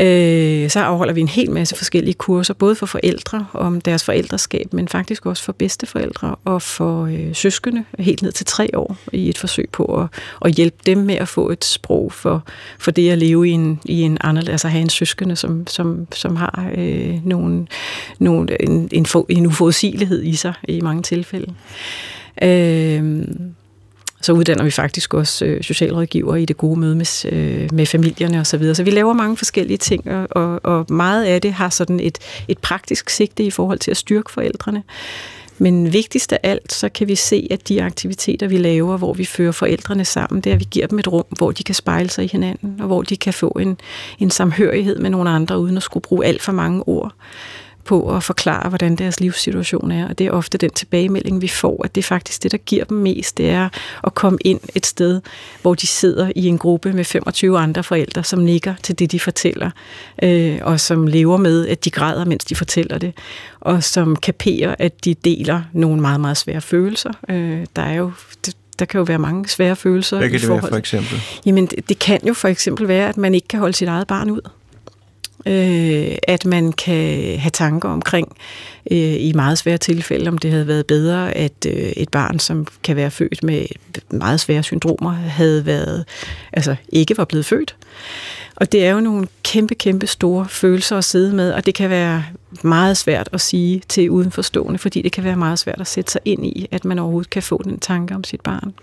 [0.00, 4.72] Øh, så afholder vi en hel masse forskellige kurser, både for forældre om deres forældreskab,
[4.72, 9.28] men faktisk også for bedsteforældre og for øh, søskende, helt ned til tre år, i
[9.28, 10.08] et forsøg på at,
[10.44, 12.44] at hjælpe dem med at få et sprog for,
[12.78, 16.06] for det at leve i en, i en anderledes, altså have en søskende, som, som,
[16.14, 17.66] som har øh, nogle,
[18.18, 21.54] nogle, en, en, en uforudsigelighed i sig i mange tilfælde.
[22.42, 23.22] Øh,
[24.20, 28.40] så uddanner vi faktisk også øh, socialrådgiver i det gode møde med, øh, med familierne
[28.40, 28.44] osv.
[28.44, 28.74] Så, videre.
[28.74, 32.58] så vi laver mange forskellige ting, og, og meget af det har sådan et, et
[32.58, 34.82] praktisk sigte i forhold til at styrke forældrene.
[35.62, 39.24] Men vigtigst af alt, så kan vi se, at de aktiviteter, vi laver, hvor vi
[39.24, 42.10] fører forældrene sammen, det er, at vi giver dem et rum, hvor de kan spejle
[42.10, 43.80] sig i hinanden, og hvor de kan få en,
[44.18, 47.14] en samhørighed med nogle andre, uden at skulle bruge alt for mange ord
[47.90, 50.08] på at forklare, hvordan deres livssituation er.
[50.08, 52.84] Og det er ofte den tilbagemelding, vi får, at det er faktisk det, der giver
[52.84, 53.68] dem mest, det er
[54.04, 55.20] at komme ind et sted,
[55.62, 59.20] hvor de sidder i en gruppe med 25 andre forældre, som nikker til det, de
[59.20, 59.70] fortæller,
[60.22, 63.12] øh, og som lever med, at de græder, mens de fortæller det,
[63.60, 67.12] og som kaperer, at de deler nogle meget, meget svære følelser.
[67.28, 68.12] Øh, der er jo
[68.78, 70.18] der kan jo være mange svære følelser.
[70.18, 70.62] Hvad kan i det forhold.
[70.62, 71.20] være for eksempel?
[71.46, 74.06] Jamen, det, det kan jo for eksempel være, at man ikke kan holde sit eget
[74.06, 74.40] barn ud.
[75.46, 78.36] Øh, at man kan have tanker omkring,
[78.90, 82.66] øh, i meget svære tilfælde, om det havde været bedre, at øh, et barn, som
[82.84, 83.66] kan være født med
[84.10, 86.04] meget svære syndromer, havde været,
[86.52, 87.76] altså ikke var blevet født.
[88.56, 91.90] Og det er jo nogle kæmpe, kæmpe store følelser at sidde med, og det kan
[91.90, 92.24] være
[92.62, 96.20] meget svært at sige til udenforstående, fordi det kan være meget svært at sætte sig
[96.24, 98.74] ind i, at man overhovedet kan få den tanke om sit barn.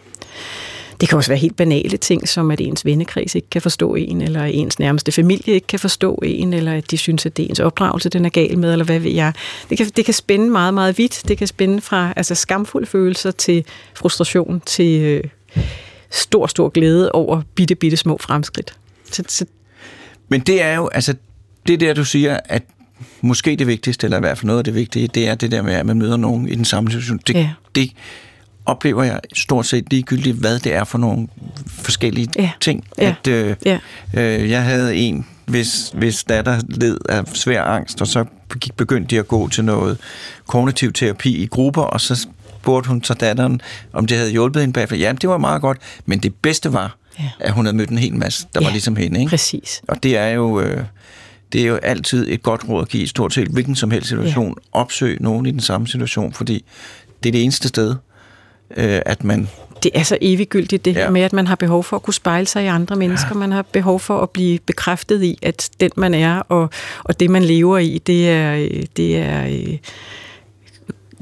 [1.02, 4.22] Det kan også være helt banale ting, som at ens vennekreds ikke kan forstå en,
[4.22, 7.50] eller ens nærmeste familie ikke kan forstå en, eller at de synes, at det er
[7.50, 9.34] ens opdragelse, den er gal med, eller hvad ved jeg.
[9.70, 11.24] Det kan, det kan spænde meget, meget vidt.
[11.28, 15.24] Det kan spænde fra altså, skamfulde følelser til frustration, til øh,
[16.12, 18.74] stor, stor glæde over bitte, bitte små fremskridt.
[19.12, 19.46] Så, så
[20.30, 21.16] Men det er jo, altså,
[21.68, 22.64] det der, du siger, at
[23.22, 25.62] måske det vigtigste, eller i hvert fald noget af det vigtige, det er det der
[25.62, 27.20] med, at man møder nogen i den samme situation.
[27.28, 27.50] Det, Ja.
[27.76, 27.92] det
[28.68, 31.28] oplever jeg stort set ligegyldigt, hvad det er for nogle
[31.68, 32.50] forskellige Ja.
[32.62, 32.84] ting.
[32.98, 33.16] Ja.
[33.20, 33.80] At, øh, ja,
[34.14, 38.26] øh, jeg havde en, hvis, hvis datter led af svær angst, og så
[38.60, 39.98] gik, begyndte de at gå til noget
[40.48, 42.16] kognitiv terapi i grupper, og så
[42.62, 43.62] spurgte hun så datteren,
[43.94, 44.96] om det havde hjulpet hende bagefter.
[44.98, 47.30] Ja, det var meget godt, men det bedste var, Ja.
[47.40, 49.20] at hun havde mødt en hel masse, der Ja, var ligesom hende.
[49.20, 49.30] Ikke?
[49.30, 49.82] præcis.
[49.88, 50.60] Og det er jo...
[50.62, 50.84] Øh,
[51.54, 54.08] det er jo altid et godt råd at give i stort set hvilken som helst
[54.08, 54.48] situation.
[54.48, 54.80] Ja.
[54.80, 56.66] Opsøg nogen i den samme situation, fordi
[57.24, 57.96] det er det eneste sted,
[58.78, 59.50] øh, at man...
[59.84, 61.00] det er så eviggyldigt det Ja.
[61.00, 63.36] her med, at man har behov for at kunne spejle sig i andre mennesker.
[63.36, 66.70] Man har behov for at blive bekræftet i, at den man er, og,
[67.04, 69.78] og det man lever i, det er, øh, det er øh,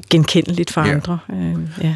[0.09, 0.91] genkendeligt for Ja.
[0.93, 1.19] andre.
[1.33, 1.95] Øh, ja.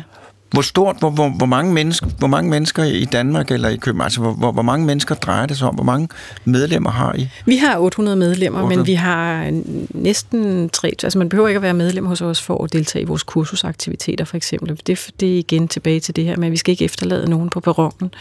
[0.52, 4.06] Hvor stort, hvor, hvor, hvor, mange mennesker, hvor mange mennesker i Danmark eller i København,
[4.06, 5.76] altså hvor, hvor, hvor mange mennesker drejer det sig om?
[5.76, 6.08] Hvor mange
[6.46, 7.30] medlemmer har I?
[7.46, 8.78] Vi har 800 medlemmer, 800.
[8.78, 9.52] men vi har
[9.90, 10.94] næsten tre...
[11.04, 14.26] Altså man behøver ikke at være medlem hos os for at deltage i vores kursusaktiviteter,
[14.26, 14.82] for eksempel.
[14.88, 17.50] Det, det er igen tilbage til det her med, at vi skal ikke efterlade nogen
[17.50, 18.14] på perronen.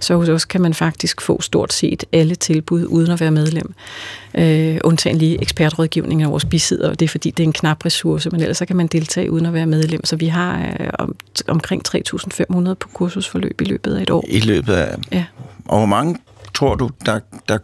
[0.00, 3.74] Så hos os kan man faktisk få stort set alle tilbud uden at være medlem.
[4.34, 7.84] Øh, undtagen lige ekspertrådgivning af vores bisidder, og det er fordi, det er en knap
[7.84, 10.04] ressource, men ellers så kan man deltage uden at være medlem.
[10.04, 11.14] Så vi har øh, om,
[11.48, 14.24] omkring 3.500 på kursusforløb i løbet af et år.
[14.28, 14.96] I løbet af...
[15.12, 15.24] Ja.
[15.68, 16.16] Og hvor mange
[16.54, 17.58] tror du, der, der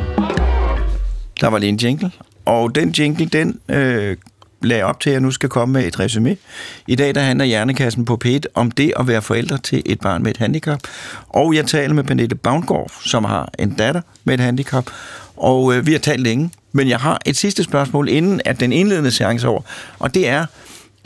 [1.40, 2.11] Der var lige en jingle,
[2.44, 4.16] og den jingle, den øh,
[4.62, 6.37] lagde op til, at jeg nu skal komme med et resume.
[6.87, 10.23] I dag der handler Hjernekassen på P1 om det at være forældre til et barn
[10.23, 10.81] med et handicap.
[11.29, 14.90] Og jeg taler med Pernille Bavngård, som har en datter med et handicap.
[15.37, 18.73] Og øh, vi har talt længe, men jeg har et sidste spørgsmål, inden at den
[18.73, 19.62] indledende seance er over.
[19.99, 20.47] Og det er,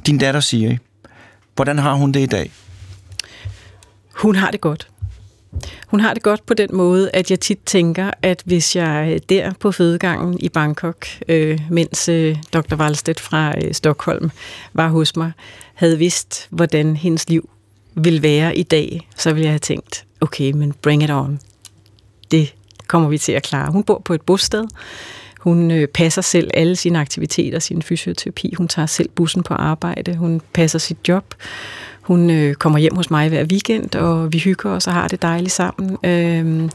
[0.07, 0.79] din datter Siri,
[1.55, 2.51] hvordan har hun det i dag?
[4.14, 4.88] Hun har det godt.
[5.87, 9.52] Hun har det godt på den måde, at jeg tit tænker, at hvis jeg der
[9.61, 12.76] på fødegangen i Bangkok, øh, mens øh, Dr.
[12.76, 14.30] Wallstedt fra øh, Stockholm
[14.72, 15.32] var hos mig,
[15.74, 17.48] havde vidst, hvordan hendes liv
[17.94, 21.40] ville være i dag, så ville jeg have tænkt, okay, men bring it on.
[22.30, 22.54] Det
[22.87, 23.72] kommer vi til at klare.
[23.72, 24.64] Hun bor på et bosted.
[25.40, 28.54] Hun øh, passer selv alle sine aktiviteter, sin fysioterapi.
[28.54, 30.16] Hun tager selv bussen på arbejde.
[30.16, 31.34] Hun passer sit job.
[32.09, 35.23] Hun øh, kommer hjem hos mig hver weekend, og vi hygger os og har det
[35.23, 35.97] dejligt sammen.
[36.05, 36.71] Øhm,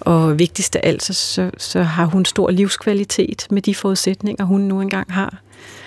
[0.00, 4.60] og vigtigst af alt, så, så, så har hun stor livskvalitet med de forudsætninger, hun
[4.60, 5.38] nu engang har.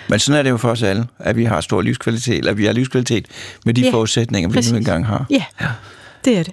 [0.08, 2.64] Men sådan er det jo for os alle, at vi har stor livskvalitet, eller vi
[2.64, 3.26] har livskvalitet
[3.64, 4.72] med de Ja, forudsætninger, vi præcis.
[4.72, 5.26] nu engang har.
[5.30, 5.44] Ja,
[6.24, 6.52] det er det.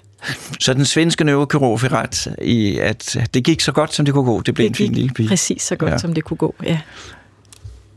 [0.59, 4.25] Så den svenske neurokirurg fik ret i, at det gik så godt, som det kunne
[4.25, 4.41] gå.
[4.41, 5.29] Det blev en det fin gik lille pige.
[5.29, 5.93] præcis så godt, Ja.
[5.93, 5.97] ja.
[5.99, 6.55] som det kunne gå.
[6.63, 6.79] Ja.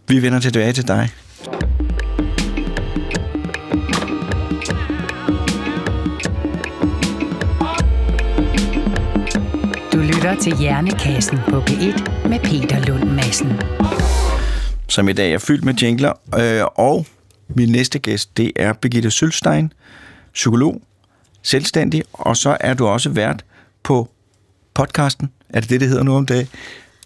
[0.09, 1.09] Vi vender tilbage til dig.
[10.03, 13.61] Lytter til Hjernekassen på P1 med Peter Lund Madsen.
[14.89, 16.13] som i dag er fyldt med jingler.
[16.39, 17.07] Øh, og
[17.49, 19.73] min næste gæst, det er Birgitte Sølstein,
[20.33, 20.83] psykolog,
[21.43, 23.45] selvstændig, og så er du også vært
[23.83, 24.09] på
[24.75, 26.49] podcasten, er det det, det hedder nu om dagen,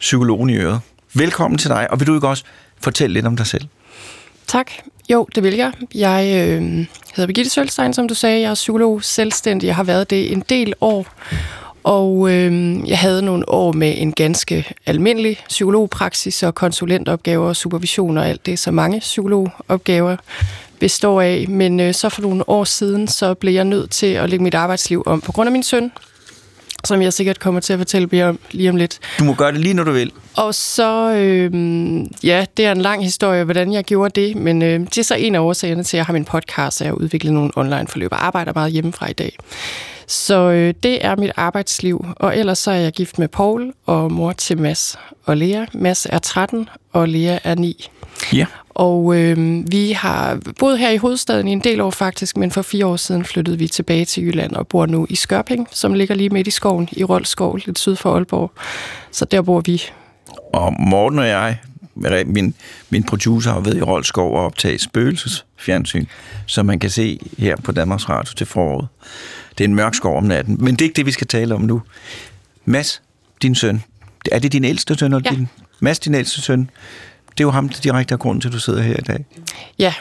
[0.00, 0.80] Psykologen i Øret.
[1.14, 2.44] Velkommen til dig, og vil du ikke også
[2.80, 3.64] fortælle lidt om dig selv?
[4.46, 4.70] Tak.
[5.10, 5.72] Jo, det vil jeg.
[5.94, 6.62] Jeg øh,
[7.14, 8.40] hedder Birgitte Sølstein, som du sagde.
[8.40, 9.66] Jeg er psykolog selvstændig.
[9.66, 11.06] Jeg har været det en del år.
[11.84, 18.18] Og øh, jeg havde nogle år med en ganske almindelig psykologpraksis og konsulentopgaver og supervision
[18.18, 20.16] og alt det, så mange psykologopgaver
[20.80, 21.46] består af.
[21.48, 24.54] Men øh, så for nogle år siden, så blev jeg nødt til at lægge mit
[24.54, 25.92] arbejdsliv om på grund af min søn,
[26.84, 28.98] som jeg sikkert kommer til at fortælle mere om lige om lidt.
[29.18, 30.12] Du må gøre det lige, når du vil.
[30.36, 31.52] Og så, øh,
[32.24, 35.14] ja, det er en lang historie, hvordan jeg gjorde det, men øh, det er så
[35.14, 38.12] en af årsagerne til, at jeg har min podcast, og jeg har udviklet nogle online-forløb
[38.12, 39.36] og arbejder meget hjemmefra i dag.
[40.06, 44.12] Så øh, det er mit arbejdsliv, og ellers så er jeg gift med Paul og
[44.12, 45.64] mor til Mads og Lea.
[45.74, 47.90] Mads er 13, og Lea er 9.
[48.32, 48.46] Ja.
[48.80, 52.62] Og øh, vi har boet her i hovedstaden i en del år faktisk, men for
[52.62, 56.14] fire år siden flyttede vi tilbage til Jylland og bor nu i Skørping, som ligger
[56.14, 58.52] lige midt i skoven i Rolskov, lidt syd for Aalborg.
[59.10, 59.82] Så der bor vi.
[60.52, 61.58] Og Morten og jeg,
[62.26, 62.54] min,
[62.90, 66.06] min producer har været i Rolskov og optaget spøgelsesfjernsyn,
[66.46, 68.88] som man kan se her på Danmarks Radio til foråret.
[69.58, 71.54] Det er en mørk skov om natten, men det er ikke det, vi skal tale
[71.54, 71.82] om nu.
[72.64, 73.02] Mads,
[73.42, 73.82] din søn,
[74.32, 75.14] er det din ældste søn?
[75.14, 75.36] Eller Ja.
[75.36, 75.48] din,
[75.80, 76.70] Mads, din ældste søn,
[77.30, 79.24] det er jo ham, der direkte er grunden til, at du sidder her i dag.
[79.78, 79.94] Ja,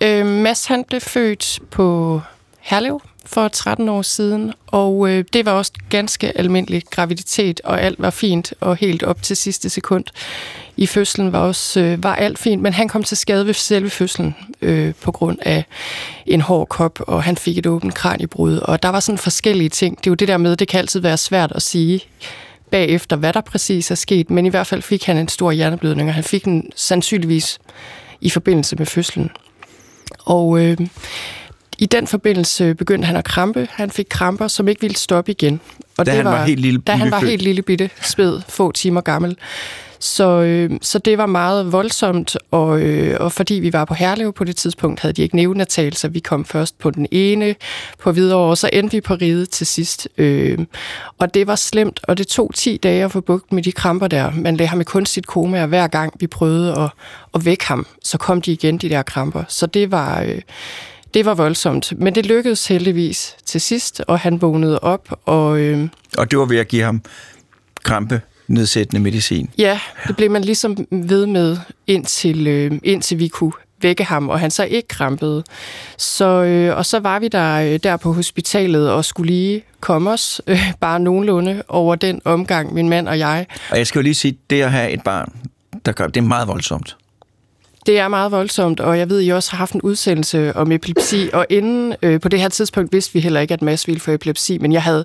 [0.00, 2.20] øh, Mads han blev født på
[2.60, 8.02] Herlev for 13 år siden, og øh, det var også ganske almindelig graviditet, og alt
[8.02, 10.04] var fint, og helt op til sidste sekund
[10.76, 13.90] i fødslen var også øh, var alt fint, men han kom til skade ved selve
[13.90, 15.64] fødslen øh, på grund af
[16.26, 19.98] en hård kop, og han fik et åbent kraniebrud, og der var sådan forskellige ting.
[19.98, 22.00] Det er jo det der med, det kan altid være svært at sige
[22.74, 26.08] bagefter, hvad der præcis er sket, men i hvert fald fik han en stor hjerneblødning,
[26.08, 27.58] og han fik den sandsynligvis
[28.20, 29.30] i forbindelse med fødslen.
[30.24, 30.78] Og øh,
[31.78, 33.68] i den forbindelse begyndte han at krampe.
[33.70, 35.60] Han fik kramper, som ikke ville stoppe igen.
[35.98, 39.00] Og Da han var helt lille- Da han var helt lille bitte spæd, få timer
[39.00, 39.36] gammel.
[40.00, 44.32] Så, øh, så det var meget voldsomt, og, øh, og fordi vi var på Herlev
[44.32, 47.54] på det tidspunkt, havde de ikke neonatal, så vi kom først på den ene
[47.98, 50.08] på Hvidovre, og så endte vi på ride til sidst.
[50.18, 50.58] Øh,
[51.18, 54.08] og det var slemt, og det tog 10 dage at få bugt med de kramper
[54.08, 54.30] der.
[54.34, 56.90] Man lagde ham i kunstigt koma, og hver gang vi prøvede at,
[57.34, 59.44] at vække ham, så kom de igen, de der kramper.
[59.48, 60.22] Så det var...
[60.22, 60.40] Øh,
[61.14, 65.88] det var voldsomt, men det lykkedes heldigvis til sidst, og han vågnede op, og øh,
[66.18, 67.02] Og det var ved at give ham
[67.82, 69.50] krampe nedsættende medicin.
[69.58, 74.40] ja, det blev man ligesom ved med, indtil, øh, indtil vi kunne vække ham, og
[74.40, 75.44] han så ikke krampede.
[75.98, 80.10] Så, øh, og så var vi der, øh, der på hospitalet og skulle lige komme
[80.10, 83.46] os øh, bare nogenlunde over den omgang, min mand og jeg.
[83.70, 85.32] Og jeg skal jo lige sige, det at have et barn,
[85.86, 86.96] der gør, det er meget voldsomt.
[87.86, 90.72] Det er meget voldsomt, og jeg ved, at I også har haft en udsendelse om
[90.72, 94.00] epilepsi, og inden øh, på det her tidspunkt vidste vi heller ikke, at Mads ville
[94.00, 95.04] få epilepsi, men jeg havde,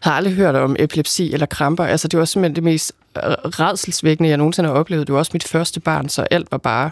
[0.00, 1.84] havde aldrig hørt om epilepsi eller kramper.
[1.84, 5.06] Altså, det var simpelthen det mest øh, redselsvækkende, jeg nogensinde har oplevet.
[5.06, 6.90] Det var også mit første barn, så alt var bare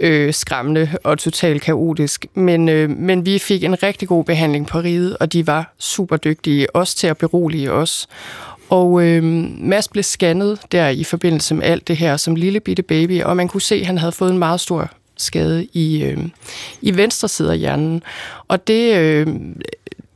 [0.00, 2.26] øh, skræmmende og totalt kaotisk.
[2.34, 6.16] Men, øh, men vi fik en rigtig god behandling på riget, og de var super
[6.16, 8.08] dygtige, også til at berolige os.
[8.68, 9.24] Og øh,
[9.58, 13.36] Mads blev scannet der i forbindelse med alt det her som lille bitte baby, og
[13.36, 16.18] man kunne se, at han havde fået en meget stor skade i, øh,
[16.80, 18.02] i venstre side af hjernen.
[18.48, 19.26] Og det, øh,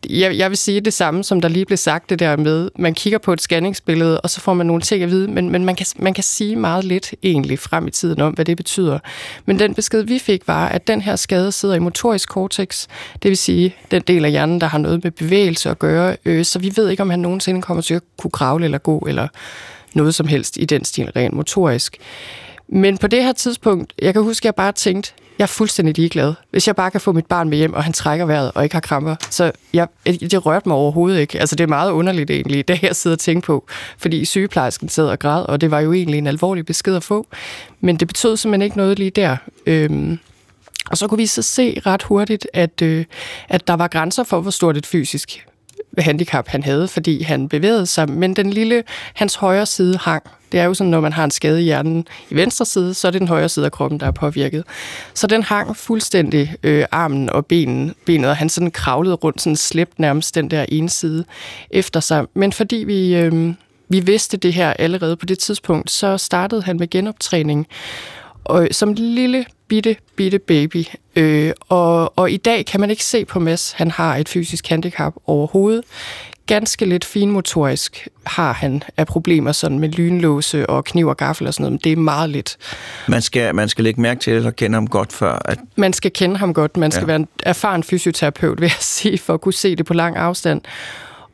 [0.09, 2.95] jeg, jeg vil sige det samme, som der lige blev sagt det der med, man
[2.95, 5.77] kigger på et scanningsbillede, og så får man nogle ting at vide, men, men man,
[5.77, 8.99] kan, man kan sige meget lidt egentlig frem i tiden om, hvad det betyder.
[9.47, 12.87] Men den besked, vi fik, var, at den her skade sidder i motorisk cortex,
[13.23, 16.45] det vil sige den del af hjernen, der har noget med bevægelse at gøre, øh,
[16.45, 19.29] så vi ved ikke, om han nogensinde kommer til at kunne kravle eller gå, eller
[19.95, 21.97] noget som helst i den stil, rent motorisk.
[22.69, 25.97] Men på det her tidspunkt, jeg kan huske, at jeg bare tænkte, jeg er fuldstændig
[25.97, 26.35] ligeglad.
[26.51, 28.75] Hvis jeg bare kan få mit barn med hjem, og han trækker vejret og ikke
[28.75, 31.41] har kramper, så jeg, det rørte mig overhovedet ikke.
[31.41, 33.67] Altså det er meget underligt egentlig, det jeg sidder og tænker på.
[33.99, 37.27] Fordi sygeplejersken sad og græd, og det var jo egentlig en alvorlig besked at få.
[37.81, 39.37] Men det betød simpelthen ikke noget lige der.
[39.67, 40.19] Øhm,
[40.91, 43.05] og så kunne vi så se ret hurtigt, at, øh,
[43.49, 45.47] at der var grænser for, hvor stort et fysisk
[45.99, 50.23] handicap han havde, fordi han bevægede sig, men den lille, hans højre side hang.
[50.53, 53.07] Det er jo sådan, når man har en skade i hjernen i venstre side, så
[53.07, 54.65] er det den højre side af kroppen, der er påvirket.
[55.15, 59.57] Så den hang fuldstændig øh, armen og benen, benet, og han sådan kravlede rundt, sådan
[59.57, 61.25] slæbt nærmest den der ene side
[61.71, 62.25] efter sig.
[62.35, 63.55] Men fordi vi, øh,
[63.89, 67.67] vi vidste det her allerede på det tidspunkt, så startede han med genoptræning.
[68.45, 70.85] Og som lille, bitte, bitte baby.
[71.17, 74.69] Øh, og, og i dag kan man ikke se på Mads, han har et fysisk
[74.69, 75.85] handicap overhovedet
[76.49, 81.55] ganske lidt finmotorisk har han af problemer sådan med lynlåse og kniv og gaffel og
[81.55, 82.57] sådan noget, men det er meget lidt.
[83.09, 85.43] Man skal, man skal lægge mærke til eller kende ham godt før.
[85.45, 85.59] At...
[85.77, 86.77] Man skal kende ham godt.
[86.77, 87.07] Man skal ja.
[87.07, 90.61] være en erfaren fysioterapeut, vil jeg sige, for at kunne se det på lang afstand.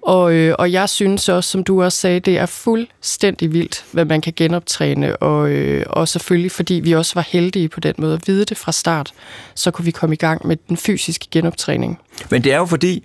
[0.02, 4.04] Og, øh, og jeg synes også, som du også sagde, det er fuldstændig vildt, hvad
[4.04, 5.16] man kan genoptræne.
[5.16, 8.56] Og, øh, og selvfølgelig, fordi vi også var heldige på den måde at vide det
[8.56, 9.12] fra start,
[9.54, 11.98] så kunne vi komme i gang med den fysiske genoptræning.
[12.30, 13.04] Men det er jo fordi,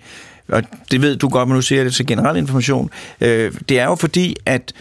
[0.52, 3.84] og det ved du godt, men nu siger det til generel information, øh, det er
[3.84, 4.72] jo fordi, at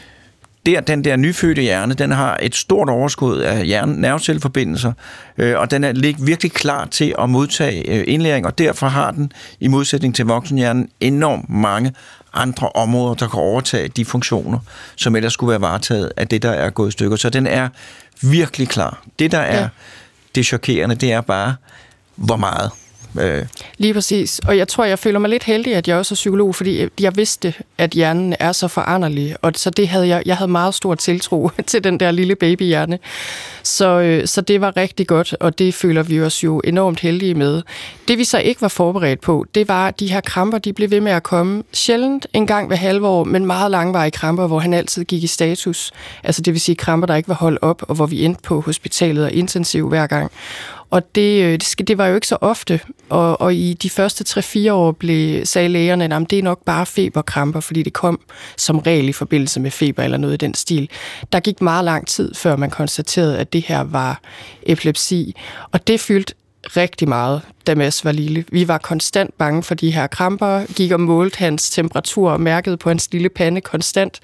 [0.65, 4.93] der, den der nyfødte hjerne, den har et stort overskud af hjerne, nervecelleforbindelser,
[5.37, 9.31] øh, og den er virkelig klar til at modtage øh, indlæring, og derfor har den,
[9.59, 11.93] i modsætning til voksenhjernen, enormt mange
[12.33, 14.59] andre områder, der kan overtage de funktioner,
[14.95, 17.17] som ellers skulle være varetaget af det, der er gået i stykker.
[17.17, 17.69] Så den er
[18.21, 19.01] virkelig klar.
[19.19, 19.67] Det, der er ja.
[20.35, 21.55] det chokerende, det er bare,
[22.15, 22.71] hvor meget.
[23.19, 23.45] Øh.
[23.77, 24.39] Lige præcis.
[24.47, 27.17] Og jeg tror, jeg føler mig lidt heldig, at jeg også er psykolog, fordi jeg
[27.17, 29.35] vidste, at hjernen er så foranderlig.
[29.41, 32.99] Og så det havde jeg, jeg havde meget stor tiltro til den der lille babyhjerne.
[33.63, 37.33] Så, øh, så det var rigtig godt, og det føler vi os jo enormt heldige
[37.33, 37.61] med.
[38.07, 40.91] Det vi så ikke var forberedt på, det var, at de her kramper, de blev
[40.91, 44.59] ved med at komme sjældent en gang hver halve år, men meget langvarige kramper, hvor
[44.59, 45.91] han altid gik i status.
[46.23, 48.61] Altså det vil sige kramper, der ikke var holdt op, og hvor vi endte på
[48.61, 50.31] hospitalet og intensiv hver gang.
[50.89, 54.39] Og det, øh, det, det var jo ikke så ofte, og, og i de første
[54.39, 58.19] 3-4 år blev, sagde lægerne, at det er nok bare feberkramper, fordi det kom
[58.57, 60.89] som regel i forbindelse med feber eller noget i den stil.
[61.31, 64.21] Der gik meget lang tid, før man konstaterede, at det her var
[64.63, 65.35] epilepsi,
[65.71, 68.45] og det fyldte rigtig meget, da Mads var lille.
[68.51, 72.77] Vi var konstant bange for de her kramper, gik og målte hans temperatur og mærkede
[72.77, 74.19] på hans lille pande konstant.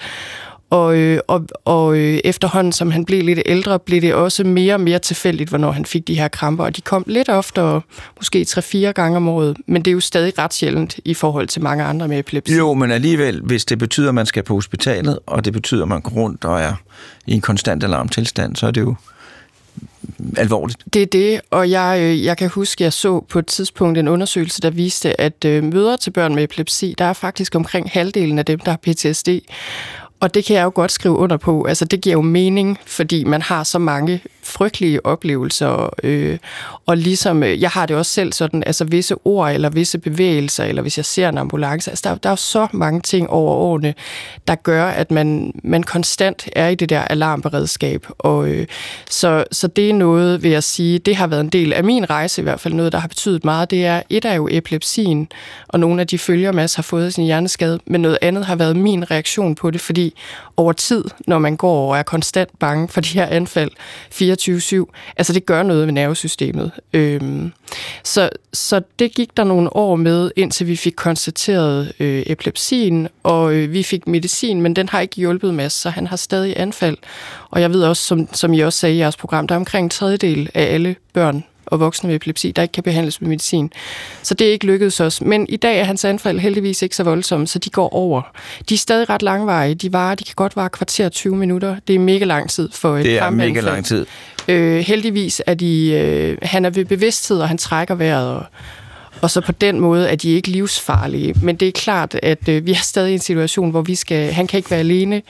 [0.70, 4.74] Og, øh, og, og øh, efterhånden, som han blev lidt ældre, blev det også mere
[4.74, 6.64] og mere tilfældigt, hvornår han fik de her kramper.
[6.64, 7.82] Og de kom lidt oftere,
[8.18, 11.62] måske 3-4 gange om året, men det er jo stadig ret sjældent i forhold til
[11.62, 12.56] mange andre med epilepsi.
[12.56, 15.88] Jo, men alligevel, hvis det betyder, at man skal på hospitalet, og det betyder, at
[15.88, 16.74] man går rundt og er
[17.28, 18.96] i en konstant alarmtilstand, så er det jo
[20.38, 20.84] alvorligt.
[20.94, 23.98] Det er det, og jeg, øh, jeg kan huske, at jeg så på et tidspunkt
[23.98, 28.40] en undersøgelse, der viste, at møder til børn med epilepsi, der er faktisk omkring halvdelen
[28.40, 29.30] af dem, der har PTSD.
[30.20, 31.64] Og det kan jeg jo godt skrive under på.
[31.64, 35.90] Altså, det giver jo mening, fordi man har så mange frygtelige oplevelser.
[36.04, 36.38] Øh,
[36.86, 40.64] og ligesom, øh, jeg har det også selv sådan, altså visse ord eller visse bevægelser,
[40.64, 43.52] eller hvis jeg ser en ambulance, altså der, der er jo så mange ting over
[43.52, 43.94] årene,
[44.48, 48.08] der gør, at man, man konstant er i det der alarmberedskab.
[48.18, 48.68] Og, øh,
[49.10, 52.10] så, så det er noget, vil jeg sige, det har været en del af min
[52.10, 53.72] rejse i hvert fald, noget, der har betydet meget.
[53.72, 55.28] Det er, et er jo epilepsien,
[55.68, 58.76] og nogle af de følger, Mads har fået sin hjerneskade, men noget andet har været
[58.76, 60.14] min reaktion på det, fordi
[60.58, 63.72] over tid, når man går og er konstant bange for de her anfald
[64.14, 64.35] 24-7,
[65.18, 66.72] altså det gør noget med nervesystemet.
[66.94, 67.52] Øhm,
[68.04, 73.54] så, så det gik der nogle år med, indtil vi fik konstateret øh, epilepsien, og
[73.54, 76.98] øh, vi fik medicin, men den har ikke hjulpet Mads, så han har stadig anfald.
[77.50, 79.84] Og jeg ved også, som, som I også sagde i jeres program, der er omkring
[79.84, 83.74] en tredjedel af alle børn og voksne med epilepsi, der ikke kan behandles med medicin.
[84.24, 85.22] Så det er ikke lykkedes os.
[85.22, 88.22] Men i dag er hans anfald heldigvis ikke så voldsomme, så de går over.
[88.70, 89.76] De er stadig ret langvarige.
[89.76, 91.76] De, varer, de kan godt vare kvarter 20 minutter.
[91.88, 94.06] Det er mega lang tid for et Det er mega lang tid.
[94.48, 95.92] Øh, heldigvis er de...
[95.92, 98.46] Øh, han er ved bevidsthed, og han trækker vejret, og,
[99.26, 101.36] og så på den måde er de ikke livsfarlige.
[101.42, 104.32] Men det er klart, at øh, vi er stadig i en situation, hvor vi skal,
[104.32, 105.22] han kan ikke være alene.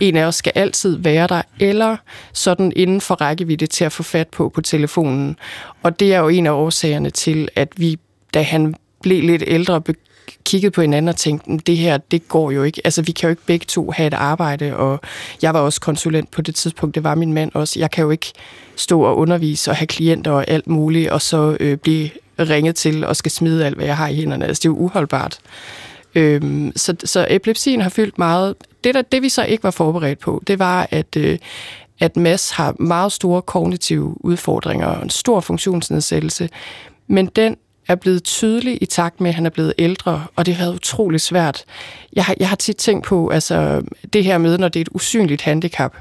[0.00, 1.96] En af os skal altid være der, eller
[2.32, 5.36] sådan inden for rækkevidde til at få fat på på telefonen.
[5.82, 7.98] Og det er jo en af årsagerne til, at vi,
[8.34, 9.82] da han blev lidt ældre,
[10.44, 12.80] kiggede på hinanden og tænkte, det her, det går jo ikke.
[12.84, 15.00] Altså, vi kan jo ikke begge to have et arbejde, og
[15.42, 17.80] jeg var også konsulent på det tidspunkt, det var min mand også.
[17.80, 18.32] Jeg kan jo ikke
[18.76, 23.04] stå og undervise og have klienter og alt muligt, og så øh, blive ringet til
[23.04, 24.46] og skal smide alt, hvad jeg har i hænderne.
[24.46, 25.38] Altså, det er jo uholdbart.
[26.14, 28.54] Øhm, så, så epilepsien har fyldt meget.
[28.84, 31.38] Det, der, det, vi så ikke var forberedt på, det var, at, øh,
[32.00, 36.48] at Mads har meget store kognitive udfordringer og en stor funktionsnedsættelse.
[37.06, 37.56] Men den
[37.88, 40.74] er blevet tydelig i takt med, at han er blevet ældre, og det har været
[40.74, 41.64] utrolig svært.
[42.12, 44.88] Jeg har, jeg har tit tænkt på, altså det her med, når det er et
[44.92, 45.96] usynligt handicap.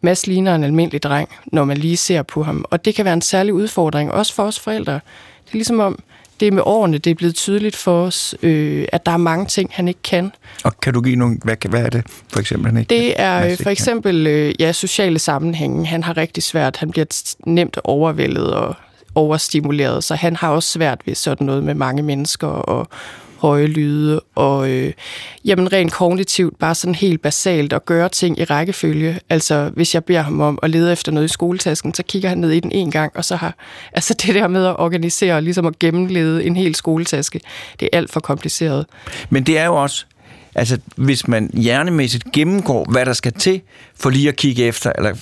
[0.00, 3.14] Mads ligner en almindelig dreng, når man lige ser på ham, og det kan være
[3.14, 5.00] en særlig udfordring, også for os forældre.
[5.46, 5.98] Det er ligesom om,
[6.40, 9.46] det er med årene, det er blevet tydeligt for os, øh, at der er mange
[9.46, 10.32] ting, han ikke kan.
[10.64, 13.50] Og kan du give nogle, hvad, hvad er det for eksempel, han ikke Det er
[13.50, 15.86] øh, for eksempel øh, ja, sociale sammenhænge.
[15.86, 18.74] Han har rigtig svært, han bliver nemt overvældet og
[19.14, 22.88] overstimuleret, så han har også svært ved sådan noget med mange mennesker og
[23.38, 24.92] høje lyde, og øh,
[25.44, 29.20] jamen rent kognitivt bare sådan helt basalt at gøre ting i rækkefølge.
[29.30, 32.38] Altså hvis jeg beder ham om at lede efter noget i skoletasken, så kigger han
[32.38, 33.54] ned i den en gang, og så har
[33.92, 37.40] altså det der med at organisere og ligesom at gennemlede en hel skoletaske,
[37.80, 38.86] det er alt for kompliceret.
[39.30, 40.06] Men det er jo også
[40.58, 43.60] Altså, hvis man hjernemæssigt gennemgår, hvad der skal til
[43.96, 45.14] for lige at kigge efter, eller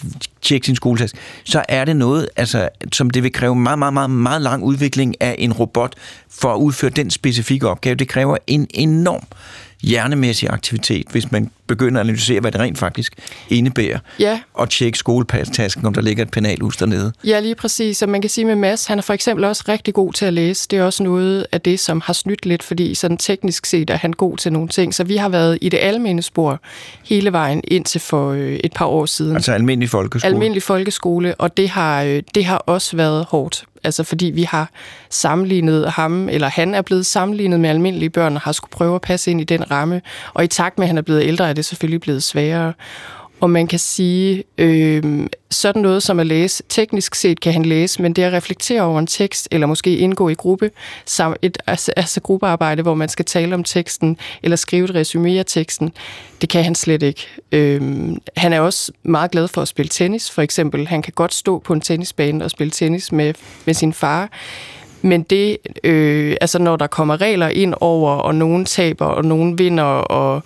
[0.43, 4.11] tjekke sin skoletaske, så er det noget, altså, som det vil kræve meget, meget, meget,
[4.11, 5.95] meget lang udvikling af en robot
[6.31, 7.95] for at udføre den specifikke opgave.
[7.95, 9.23] Det kræver en enorm
[9.85, 13.13] hjernemæssig aktivitet, hvis man begynder at analysere, hvad det rent faktisk
[13.49, 13.99] indebærer.
[14.19, 14.41] Ja.
[14.55, 17.13] Og tjekke skolepastasken, om der ligger et penalhus dernede.
[17.25, 18.03] Ja, lige præcis.
[18.03, 20.33] Og man kan sige med Mads, han er for eksempel også rigtig god til at
[20.33, 20.69] læse.
[20.71, 23.97] Det er også noget af det, som har snydt lidt, fordi sådan teknisk set er
[23.97, 24.95] han god til nogle ting.
[24.95, 26.61] Så vi har været i det almindelige spor
[27.05, 29.35] hele vejen indtil for øh, et par år siden.
[29.35, 30.35] Altså almindelig folkeskole?
[30.35, 34.71] Almindelig folkeskole, og det har, øh, det har også været hårdt altså fordi vi har
[35.11, 39.01] sammenlignet ham, eller han er blevet sammenlignet med almindelige børn, og har skulle prøve at
[39.01, 40.03] passe ind i den ramme.
[40.35, 42.73] Og i takt med, at han er blevet ældre, er det selvfølgelig blevet sværere.
[43.45, 48.03] Og man kan sige, øh, sådan noget som at læse, teknisk set kan han læse,
[48.03, 50.71] men det at reflektere over en tekst, eller måske indgå i gruppe,
[51.43, 55.45] et, altså, altså gruppearbejde, hvor man skal tale om teksten, eller skrive et resume af
[55.47, 55.93] teksten,
[56.41, 57.27] det kan han slet ikke.
[57.53, 57.81] Øh,
[58.37, 60.89] han er også meget glad for at spille tennis, for eksempel.
[60.89, 63.35] Han kan godt stå på en tennisbane og spille tennis med,
[63.65, 64.29] med sin far.
[65.03, 69.59] Men det, øh, altså når der kommer regler ind over, og nogen taber, og nogen
[69.59, 70.43] vinder, og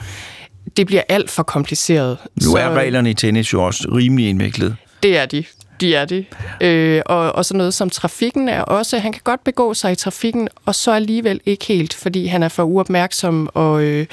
[0.76, 2.18] det bliver alt for kompliceret.
[2.44, 4.76] Nu er så, reglerne i tennis jo også rimelig indviklet.
[5.02, 5.44] Det er de.
[5.80, 6.26] De er det.
[6.60, 9.94] Øh, og, og så noget som trafikken er også, han kan godt begå sig i
[9.94, 14.06] trafikken, og så alligevel ikke helt, fordi han er for uopmærksom og, øh,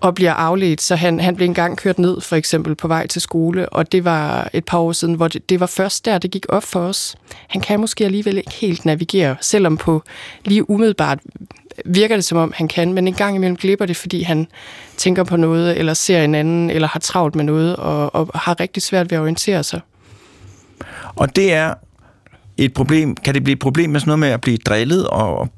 [0.00, 0.82] og bliver afledt.
[0.82, 4.04] Så han, han blev engang kørt ned, for eksempel på vej til skole, og det
[4.04, 6.80] var et par år siden, hvor det, det var først der, det gik op for
[6.80, 7.16] os.
[7.48, 10.02] Han kan måske alligevel ikke helt navigere, selvom på
[10.44, 11.18] lige umiddelbart
[11.84, 14.46] virker det som om, han kan, men en gang imellem glipper det, fordi han
[14.96, 18.60] tænker på noget, eller ser en anden, eller har travlt med noget, og, og har
[18.60, 19.80] rigtig svært ved at orientere sig.
[21.16, 21.74] Og det er
[22.56, 25.48] et problem, kan det blive et problem med sådan noget med at blive drillet, og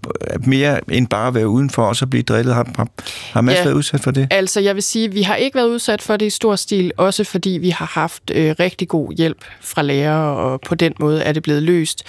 [0.46, 2.54] mere end bare at være udenfor, og så blive drillet?
[2.54, 2.88] Har, har,
[3.32, 4.28] har Mads ja, været udsat for det?
[4.30, 7.24] Altså, jeg vil sige, vi har ikke været udsat for det i stor stil, også
[7.24, 11.32] fordi vi har haft øh, rigtig god hjælp fra lærere, og på den måde er
[11.32, 12.02] det blevet løst.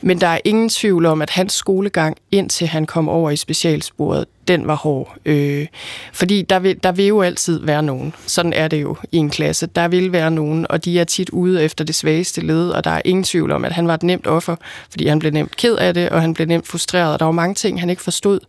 [0.00, 4.24] Men der er ingen tvivl om, at hans skolegang, indtil han kom over i specialsporet,
[4.50, 5.16] den var hård.
[5.24, 5.66] Øh,
[6.12, 8.14] fordi der vil, der vil jo altid være nogen.
[8.26, 9.66] Sådan er det jo i en klasse.
[9.66, 12.90] Der vil være nogen, og de er tit ude efter det svageste led, og der
[12.90, 14.56] er ingen tvivl om, at han var et nemt offer,
[14.90, 17.32] fordi han blev nemt ked af det, og han blev nemt frustreret, og der var
[17.32, 18.40] mange ting, han ikke forstod.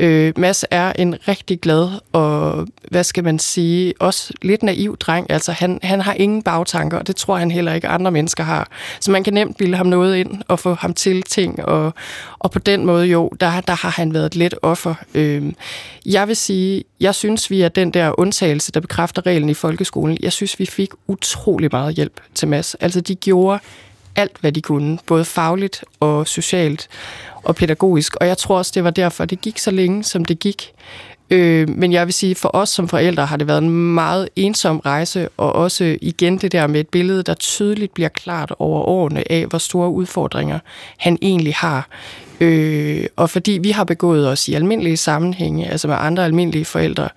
[0.00, 5.30] Øh, Mads er en rigtig glad og, hvad skal man sige, også lidt naiv dreng.
[5.30, 8.68] Altså, han, han har ingen bagtanker, og det tror han heller ikke andre mennesker har.
[9.00, 11.94] Så man kan nemt bilde ham noget ind og få ham til ting, og,
[12.38, 14.94] og på den måde jo, der, der har han været et let offer.
[15.14, 15.52] Øh,
[16.06, 20.18] jeg vil sige, jeg synes, vi er den der undtagelse, der bekræfter reglen i folkeskolen.
[20.20, 22.74] Jeg synes, vi fik utrolig meget hjælp til Mads.
[22.74, 23.58] Altså, de gjorde
[24.16, 26.88] alt, hvad de kunne, både fagligt og socialt
[27.44, 28.16] og pædagogisk.
[28.16, 30.72] Og jeg tror også, det var derfor, det gik så længe, som det gik.
[31.30, 34.78] Øh, men jeg vil sige, for os som forældre har det været en meget ensom
[34.78, 39.32] rejse, og også igen det der med et billede, der tydeligt bliver klart over årene
[39.32, 40.58] af, hvor store udfordringer
[40.96, 41.88] han egentlig har.
[42.40, 47.08] Øh, og fordi vi har begået os i almindelige sammenhænge, altså med andre almindelige forældre,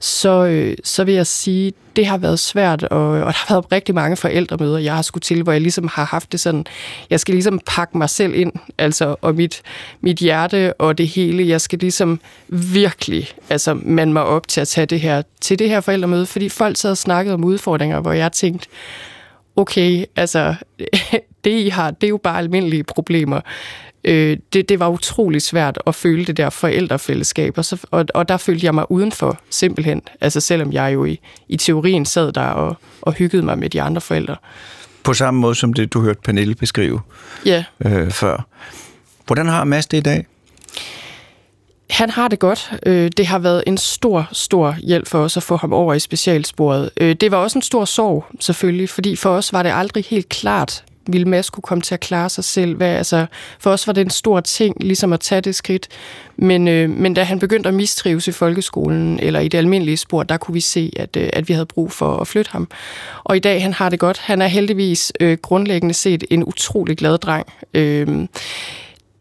[0.00, 3.72] så, øh, så vil jeg sige, det har været svært, og, og der har været
[3.72, 6.66] rigtig mange forældremøder, jeg har skulle til, hvor jeg ligesom har haft det sådan,
[7.10, 9.62] jeg skal ligesom pakke mig selv ind, altså, og mit,
[10.00, 14.68] mit hjerte og det hele, jeg skal ligesom virkelig altså, man mig op til at
[14.68, 18.12] tage det her, til det her forældremøde, fordi folk sad og snakkede om udfordringer, hvor
[18.12, 18.68] jeg tænkte,
[19.56, 20.54] okay, altså,
[21.44, 23.40] det I har, det er jo bare almindelige problemer
[24.04, 28.28] øh, det, det var utrolig svært at føle det der forældrefællesskab, og, så, og, og
[28.28, 30.02] der følte jeg mig udenfor, simpelthen.
[30.20, 33.82] Altså selvom jeg jo i, i teorien sad der og, og hyggede mig med de
[33.82, 34.36] andre forældre.
[35.04, 37.00] På samme måde som det, du hørte Pernille beskrive
[37.46, 37.64] ja.
[37.84, 38.46] øh, før.
[39.26, 40.26] Hvordan har Mads det i dag?
[41.90, 42.72] Han har det godt.
[42.86, 45.98] Øh, det har været en stor, stor hjælp for os at få ham over i
[45.98, 46.90] specialsporet.
[46.96, 50.28] Øh, det var også en stor sorg, selvfølgelig, fordi for os var det aldrig helt
[50.28, 52.76] klart, ville Mads kunne komme til at klare sig selv.
[52.76, 53.26] Hvad, altså,
[53.58, 55.88] for os var det en stor ting, ligesom at tage det skridt.
[56.36, 60.22] Men, øh, men da han begyndte at mistrives i folkeskolen, eller i det almindelige spor,
[60.22, 62.68] der kunne vi se, at, øh, at vi havde brug for at flytte ham.
[63.24, 64.18] Og i dag, han har det godt.
[64.18, 67.46] Han er heldigvis øh, grundlæggende set en utrolig glad dreng.
[67.74, 68.26] Øh,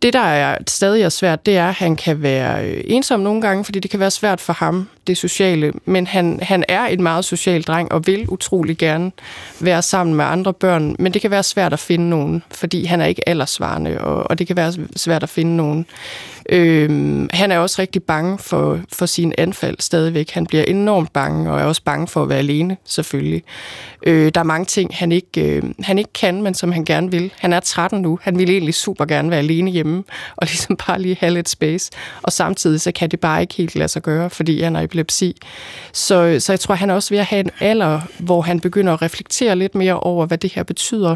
[0.02, 3.42] det, der er stadig er svært, det er, at han kan være øh, ensom nogle
[3.42, 5.74] gange, fordi det kan være svært for ham, det sociale.
[5.86, 9.12] Men han, han er en meget social dreng og vil utrolig gerne
[9.60, 10.96] være sammen med andre børn.
[11.00, 14.40] Men det kan være svært at finde nogen, fordi han er ikke aldersvarende, og, og
[14.40, 15.86] det kan være svært at finde nogen.
[16.50, 20.32] Øhm, han er også rigtig bange for, for sin anfald stadigvæk.
[20.32, 23.44] Han bliver enormt bange, og er også bange for at være alene, selvfølgelig.
[24.04, 27.12] Øh, der er mange ting, han ikke, øh, han ikke kan, men som han gerne
[27.12, 27.32] vil.
[27.38, 28.20] Han er 13 nu.
[28.22, 30.04] Han vil egentlig super gerne være alene hjemme,
[30.36, 31.92] og ligesom bare lige have lidt space.
[32.22, 34.88] Og samtidig så kan det bare ikke helt lade sig gøre, fordi han er i
[35.00, 35.36] epilepsi.
[35.94, 38.94] Så, så jeg tror, han er også ved at have en alder, hvor han begynder
[38.94, 41.16] at reflektere lidt mere over, hvad det her betyder.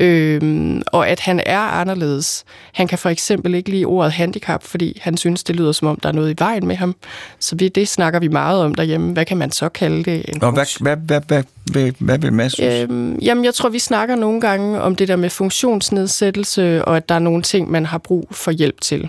[0.00, 2.44] Øhm, og at han er anderledes.
[2.72, 5.98] Han kan for eksempel ikke lide ordet handicap, fordi han synes, det lyder som om,
[6.02, 6.94] der er noget i vejen med ham.
[7.38, 9.12] Så vi, det snakker vi meget om derhjemme.
[9.12, 10.24] Hvad kan man så kalde det?
[10.28, 11.42] En og hvad, hvad, hvad, hvad,
[11.72, 15.16] hvad, hvad vil Mads øhm, Jamen, jeg tror, vi snakker nogle gange om det der
[15.16, 19.08] med funktionsnedsættelse, og at der er nogle ting, man har brug for hjælp til.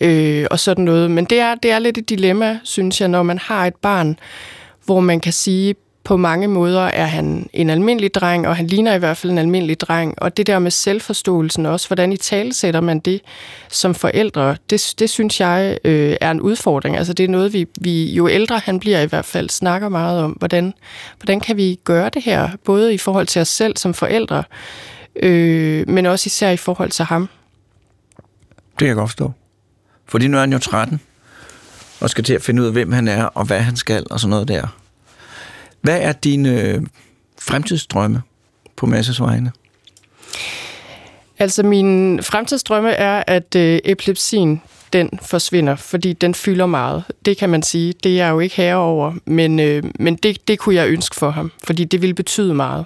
[0.00, 1.10] Øh, og sådan noget.
[1.10, 4.18] Men det er, det er lidt et dilemma, synes jeg, når man har et barn,
[4.84, 5.74] hvor man kan sige,
[6.08, 9.38] på mange måder er han en almindelig dreng, og han ligner i hvert fald en
[9.38, 10.22] almindelig dreng.
[10.22, 13.20] Og det der med selvforståelsen også, hvordan i tale sætter man det
[13.68, 16.96] som forældre, det, det synes jeg øh, er en udfordring.
[16.96, 20.22] Altså det er noget, vi, vi jo ældre han bliver i hvert fald, snakker meget
[20.22, 20.74] om, hvordan,
[21.18, 24.42] hvordan kan vi gøre det her, både i forhold til os selv som forældre,
[25.16, 27.28] øh, men også især i forhold til ham.
[28.70, 29.32] Det kan jeg godt forstå.
[30.08, 31.00] Fordi nu er han jo 13,
[32.00, 34.20] og skal til at finde ud af, hvem han er, og hvad han skal, og
[34.20, 34.66] sådan noget der.
[35.80, 36.82] Hvad er dine øh,
[37.40, 38.22] fremtidsdrømme
[38.76, 39.52] på Masses vegne?
[41.38, 47.04] Altså, min fremtidsdrømme er, at øh, epilepsien den forsvinder, fordi den fylder meget.
[47.24, 47.94] Det kan man sige.
[48.02, 51.30] Det er jeg jo ikke herover, men, øh, men det, det kunne jeg ønske for
[51.30, 52.84] ham, fordi det ville betyde meget.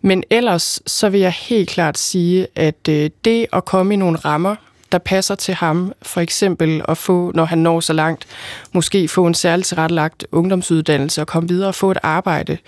[0.00, 4.18] Men ellers så vil jeg helt klart sige, at øh, det at komme i nogle
[4.18, 4.56] rammer,
[4.92, 5.92] der passer til ham.
[6.02, 8.26] For eksempel at få, når han når så langt,
[8.72, 12.58] måske få en særligt tilrettelagt ungdomsuddannelse og komme videre og få et arbejde,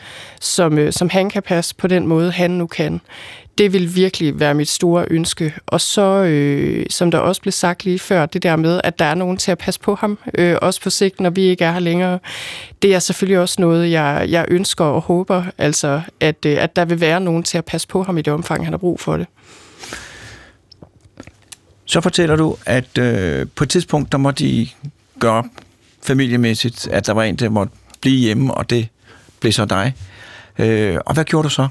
[0.41, 3.01] som, øh, som han kan passe på den måde, han nu kan.
[3.59, 5.55] Det vil virkelig være mit store ønske.
[5.67, 9.05] Og så, øh, som der også blev sagt lige før, det der med, at der
[9.05, 11.73] er nogen til at passe på ham, øh, også på sigt, når vi ikke er
[11.73, 12.19] her længere,
[12.83, 16.85] det er selvfølgelig også noget, jeg, jeg ønsker og håber, altså, at, øh, at der
[16.85, 19.17] vil være nogen til at passe på ham i det omfang, han har brug for
[19.17, 19.27] det.
[21.89, 24.69] Så fortæller du, at øh, på et tidspunkt, der måtte de
[25.21, 25.45] gøre
[26.03, 28.89] familiemæssigt, at der var en, der måtte blive hjemme, og det
[29.41, 29.95] blev så dig.
[30.59, 31.69] Øh, og hvad gjorde du så?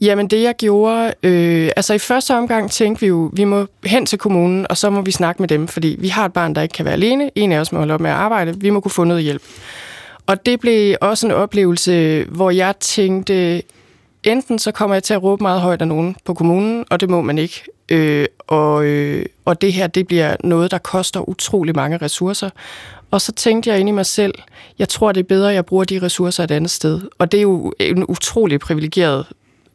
[0.00, 4.06] Jamen det jeg gjorde, øh, altså i første omgang tænkte vi jo, vi må hen
[4.06, 6.62] til kommunen, og så må vi snakke med dem, fordi vi har et barn, der
[6.62, 7.30] ikke kan være alene.
[7.34, 8.60] En af os må holde op med at arbejde.
[8.60, 9.42] Vi må kunne få noget hjælp.
[10.26, 13.62] Og det blev også en oplevelse, hvor jeg tænkte,
[14.24, 17.10] enten så kommer jeg til at råbe meget højt af nogen på kommunen, og det
[17.10, 17.64] må man ikke.
[17.88, 22.50] Øh, og, øh, og det her, det bliver noget, der koster utrolig mange ressourcer.
[23.10, 24.34] Og så tænkte jeg ind i mig selv,
[24.78, 27.00] jeg tror, det er bedre, at jeg bruger de ressourcer et andet sted.
[27.18, 29.26] Og det er jo en utrolig privilegeret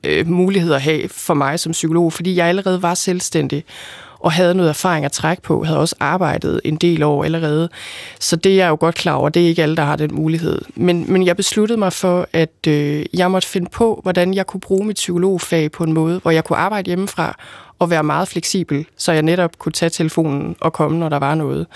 [0.04, 3.64] øh, mulighed at have for mig som psykolog, fordi jeg allerede var selvstændig
[4.20, 7.70] og havde noget erfaring at trække på, havde også arbejdet en del år allerede.
[8.20, 10.16] Så det er jeg jo godt klar over, det er ikke alle, der har den
[10.16, 10.62] mulighed.
[10.76, 14.62] Men, men jeg besluttede mig for, at øh, jeg måtte finde på, hvordan jeg kunne
[14.62, 17.40] bruge mit psykologfag på en måde, hvor jeg kunne arbejde hjemmefra
[17.80, 21.36] og være meget fleksibel, så jeg netop kunne tage telefonen og komme, når der var
[21.36, 21.68] noget.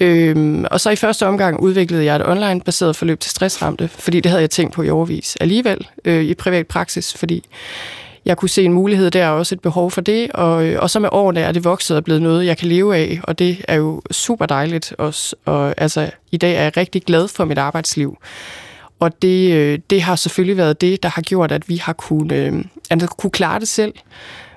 [0.00, 4.30] Øhm, og så i første omgang udviklede jeg et online-baseret forløb til stressramte, fordi det
[4.30, 7.44] havde jeg tænkt på i overvis alligevel øh, i privat praksis, fordi
[8.24, 10.90] jeg kunne se en mulighed der, og også et behov for det, og, øh, og
[10.90, 13.64] så med årene er det vokset og blevet noget, jeg kan leve af, og det
[13.68, 17.58] er jo super dejligt også, og altså i dag er jeg rigtig glad for mit
[17.58, 18.18] arbejdsliv.
[19.00, 22.32] Og det, øh, det har selvfølgelig været det, der har gjort, at vi har kunnet,
[22.32, 23.92] øh, altså, kunne klare det selv.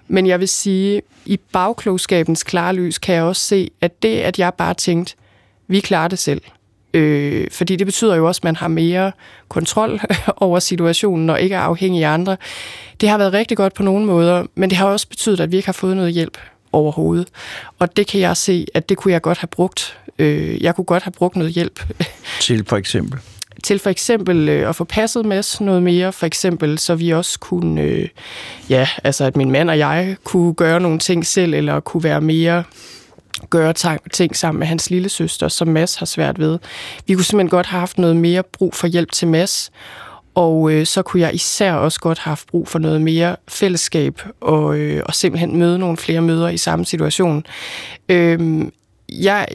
[0.07, 4.53] Men jeg vil sige, i bagklogskabens klarlys kan jeg også se, at det, at jeg
[4.53, 5.15] bare tænkte,
[5.67, 6.41] vi klarer det selv.
[6.93, 9.11] Øh, fordi det betyder jo også, at man har mere
[9.47, 9.99] kontrol
[10.37, 12.37] over situationen og ikke er afhængig af andre.
[13.01, 15.55] Det har været rigtig godt på nogle måder, men det har også betydet, at vi
[15.55, 16.37] ikke har fået noget hjælp
[16.71, 17.27] overhovedet.
[17.79, 19.97] Og det kan jeg se, at det kunne jeg godt have brugt.
[20.19, 21.85] Øh, jeg kunne godt have brugt noget hjælp.
[22.41, 23.19] Til for eksempel?
[23.63, 27.39] Til for eksempel øh, at få passet med noget mere, for eksempel, så vi også
[27.39, 28.07] kunne, øh,
[28.69, 32.21] ja, altså at min mand og jeg kunne gøre nogle ting selv, eller kunne være
[32.21, 32.63] mere
[33.49, 33.73] gøre
[34.13, 36.59] ting sammen med hans lille søster, som Mads har svært ved.
[37.07, 39.71] Vi kunne simpelthen godt have haft noget mere brug for hjælp til Mads,
[40.35, 44.21] og øh, så kunne jeg især også godt have haft brug for noget mere fællesskab,
[44.41, 47.45] og, øh, og simpelthen møde nogle flere møder i samme situation.
[48.09, 48.61] Øh,
[49.09, 49.47] jeg,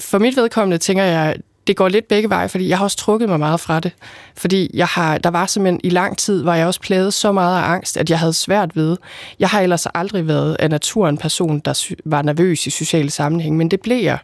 [0.00, 1.36] for mit vedkommende tænker jeg,
[1.66, 3.92] det går lidt begge veje, fordi jeg har også trukket mig meget fra det.
[4.36, 7.62] Fordi jeg har, der var simpelthen i lang tid, var jeg også plaget så meget
[7.62, 8.96] af angst, at jeg havde svært ved.
[9.38, 13.70] Jeg har ellers aldrig været af naturen person, der var nervøs i sociale sammenhæng, men
[13.70, 14.18] det blev jeg.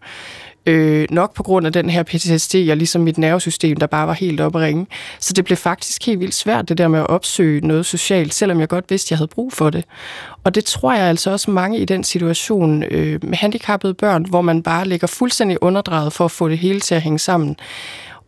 [0.67, 4.13] Øh, nok på grund af den her PTSD og ligesom mit nervesystem, der bare var
[4.13, 4.87] helt oppe at ringe.
[5.19, 8.61] Så det blev faktisk helt vildt svært, det der med at opsøge noget socialt, selvom
[8.61, 9.85] jeg godt vidste, at jeg havde brug for det.
[10.45, 14.41] Og det tror jeg altså også mange i den situation øh, med handicappede børn, hvor
[14.41, 17.57] man bare ligger fuldstændig underdrejet for at få det hele til at hænge sammen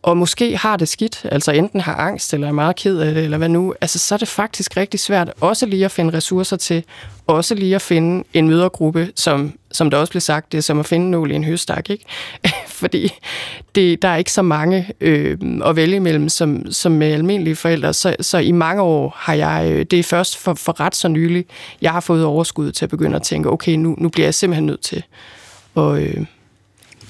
[0.05, 3.23] og måske har det skidt, altså enten har angst eller er meget ked af det,
[3.23, 6.57] eller hvad nu, altså så er det faktisk rigtig svært også lige at finde ressourcer
[6.57, 6.83] til,
[7.27, 10.79] også lige at finde en mødergruppe, som, som der også blev sagt, det er som
[10.79, 12.05] at finde nål i en høstak, ikke?
[12.81, 13.09] fordi
[13.75, 17.93] det, der er ikke så mange øh, at vælge imellem som, som med almindelige forældre.
[17.93, 21.07] Så, så i mange år har jeg, øh, det er først for, for ret så
[21.07, 21.45] nylig,
[21.81, 24.65] jeg har fået overskud til at begynde at tænke, okay, nu, nu bliver jeg simpelthen
[24.65, 25.03] nødt til
[25.77, 26.25] at, øh,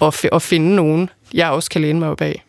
[0.02, 2.45] at, at finde nogen, jeg også kan læne mig op af.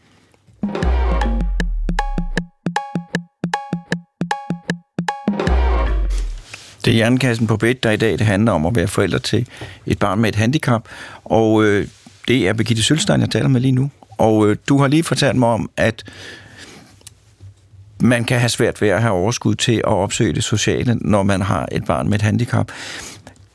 [6.86, 9.46] Det er Hjernekassen på bed, der i dag det handler om at være forældre til
[9.86, 10.88] et barn med et handicap.
[11.24, 11.86] Og øh,
[12.28, 13.90] det er Birgitte Sølstein, jeg taler med lige nu.
[14.18, 16.04] Og øh, du har lige fortalt mig om, at
[18.00, 21.40] man kan have svært ved at have overskud til at opsøge det sociale, når man
[21.40, 22.72] har et barn med et handicap.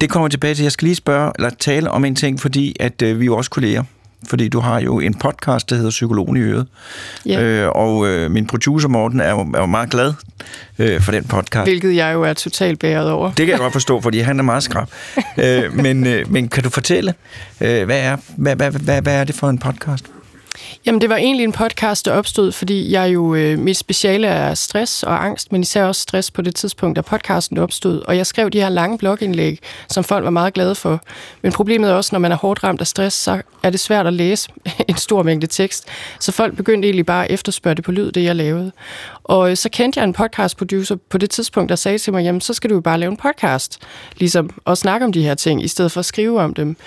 [0.01, 0.63] Det kommer tilbage til.
[0.63, 3.37] Jeg skal lige spørge, eller tale om en ting, fordi at øh, vi er jo
[3.37, 3.83] også kolleger
[4.29, 6.67] fordi du har jo en podcast, der hedder Psykologen i Øret.
[7.25, 7.41] Ja.
[7.41, 10.13] Øh, og øh, min producer Morten er jo, er jo meget glad
[10.79, 11.65] øh, for den podcast.
[11.69, 13.27] Hvilket jeg jo er totalt bæret over.
[13.27, 14.87] Det kan jeg godt forstå, fordi han er meget skrab.
[15.37, 17.13] øh, men, øh, men kan du fortælle,
[17.61, 20.05] øh, hvad, er, hvad, hvad, hvad, hvad er det for en podcast?
[20.85, 24.53] Jamen, det var egentlig en podcast, der opstod, fordi jeg jo, øh, mit speciale er
[24.53, 28.01] stress og angst, men især også stress på det tidspunkt, da podcasten opstod.
[28.01, 31.01] Og jeg skrev de her lange blogindlæg, som folk var meget glade for.
[31.41, 34.07] Men problemet er også, når man er hårdt ramt af stress, så er det svært
[34.07, 34.49] at læse
[34.89, 35.87] en stor mængde tekst.
[36.19, 38.71] Så folk begyndte egentlig bare at efterspørge det på lyd, det jeg lavede.
[39.23, 42.41] Og øh, så kendte jeg en podcast-producer på det tidspunkt, der sagde til mig, jamen,
[42.41, 43.79] så skal du jo bare lave en podcast,
[44.17, 46.77] ligesom, og snakke om de her ting, i stedet for at skrive om dem.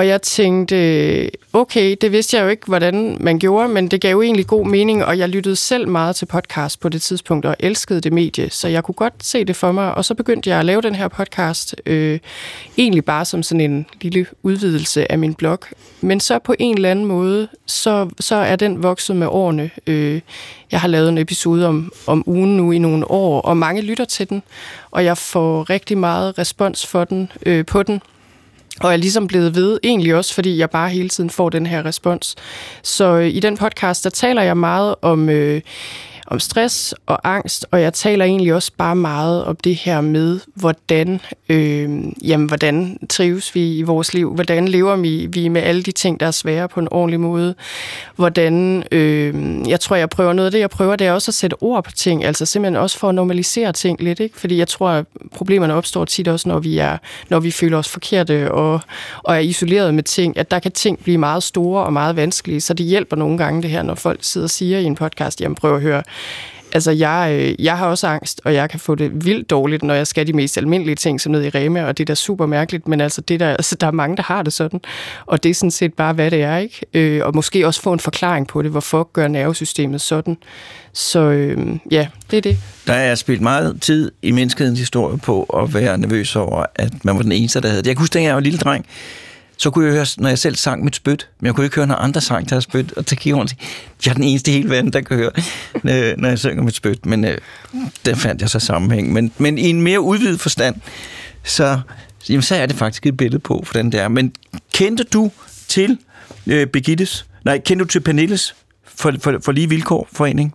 [0.00, 4.10] Og jeg tænkte, okay, det vidste jeg jo ikke, hvordan man gjorde, men det gav
[4.10, 7.56] jo egentlig god mening, og jeg lyttede selv meget til podcast på det tidspunkt, og
[7.58, 10.58] elskede det medie, så jeg kunne godt se det for mig, og så begyndte jeg
[10.58, 12.18] at lave den her podcast, øh,
[12.78, 15.58] egentlig bare som sådan en lille udvidelse af min blog.
[16.00, 19.70] Men så på en eller anden måde, så, så er den vokset med årene.
[19.86, 20.20] Øh,
[20.72, 24.04] jeg har lavet en episode om, om ugen nu i nogle år, og mange lytter
[24.04, 24.42] til den,
[24.90, 28.00] og jeg får rigtig meget respons for den, øh, på den,
[28.80, 31.84] og er ligesom blevet ved, egentlig også, fordi jeg bare hele tiden får den her
[31.84, 32.36] respons.
[32.82, 35.28] Så øh, i den podcast, der taler jeg meget om...
[35.28, 35.60] Øh,
[36.30, 40.40] om stress og angst, og jeg taler egentlig også bare meget om det her med,
[40.54, 41.90] hvordan, øh,
[42.28, 46.20] jamen, hvordan trives vi i vores liv, hvordan lever vi, vi med alle de ting,
[46.20, 47.54] der er svære på en ordentlig måde,
[48.16, 49.34] hvordan, øh,
[49.68, 51.84] jeg tror, jeg prøver noget af det, jeg prøver, det er også at sætte ord
[51.84, 54.38] på ting, altså simpelthen også for at normalisere ting lidt, ikke?
[54.38, 55.04] fordi jeg tror, at
[55.34, 58.80] problemerne opstår tit også, når vi, er, når vi føler os forkerte og,
[59.18, 62.60] og er isoleret med ting, at der kan ting blive meget store og meget vanskelige,
[62.60, 65.40] så det hjælper nogle gange det her, når folk sidder og siger i en podcast,
[65.40, 66.02] jamen prøv at høre,
[66.72, 69.94] Altså, jeg, øh, jeg har også angst, og jeg kan få det vildt dårligt, når
[69.94, 72.46] jeg skal de mest almindelige ting, som ned i Rema, og det er da super
[72.46, 74.80] mærkeligt, men altså, det der, altså, der er mange, der har det sådan,
[75.26, 76.86] og det er sådan set bare, hvad det er, ikke?
[76.94, 80.36] Øh, og måske også få en forklaring på det, hvorfor gør nervesystemet sådan.
[80.92, 82.58] Så øh, ja, det er det.
[82.86, 87.16] Der er spillet meget tid i menneskehedens historie på at være nervøs over, at man
[87.16, 87.86] var den eneste, der havde det.
[87.86, 88.86] Jeg kan huske, da jeg var en lille dreng,
[89.60, 91.86] så kunne jeg høre, når jeg selv sang mit spyt, men jeg kunne ikke høre,
[91.86, 93.54] når andre sang deres spyt, og så kiggede rundt
[94.06, 95.30] jeg er den eneste i hele verden, der kan høre,
[95.74, 97.38] øh, når jeg synger mit spyt, men øh,
[98.04, 99.12] der fandt jeg så sammenhæng.
[99.12, 100.76] Men, men i en mere udvidet forstand,
[101.44, 101.80] så,
[102.28, 104.08] jamen, så er det faktisk et billede på, hvordan det er.
[104.08, 104.32] Men
[104.74, 105.30] kendte du
[105.68, 105.98] til
[106.46, 108.54] øh, Begittes, nej, kendte du til Pernilles
[108.84, 110.54] for, for, for lige vilkår forening?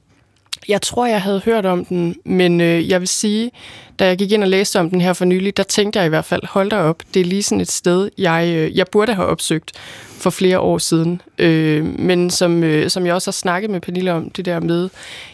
[0.68, 3.52] Jeg tror, jeg havde hørt om den, men øh, jeg vil sige,
[4.00, 6.10] da jeg gik ind og læste om den her for nylig, der tænkte jeg i
[6.10, 9.14] hvert fald, hold da op, det er lige sådan et sted, jeg, øh, jeg burde
[9.14, 9.72] have opsøgt
[10.18, 11.22] for flere år siden.
[11.38, 14.90] Øh, men som, øh, som jeg også har snakket med Pernille om, det der med,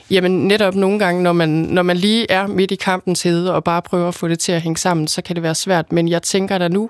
[0.10, 3.64] jamen netop nogle gange, når man, når man lige er midt i kampens hede og
[3.64, 5.92] bare prøver at få det til at hænge sammen, så kan det være svært.
[5.92, 6.90] Men jeg tænker da nu,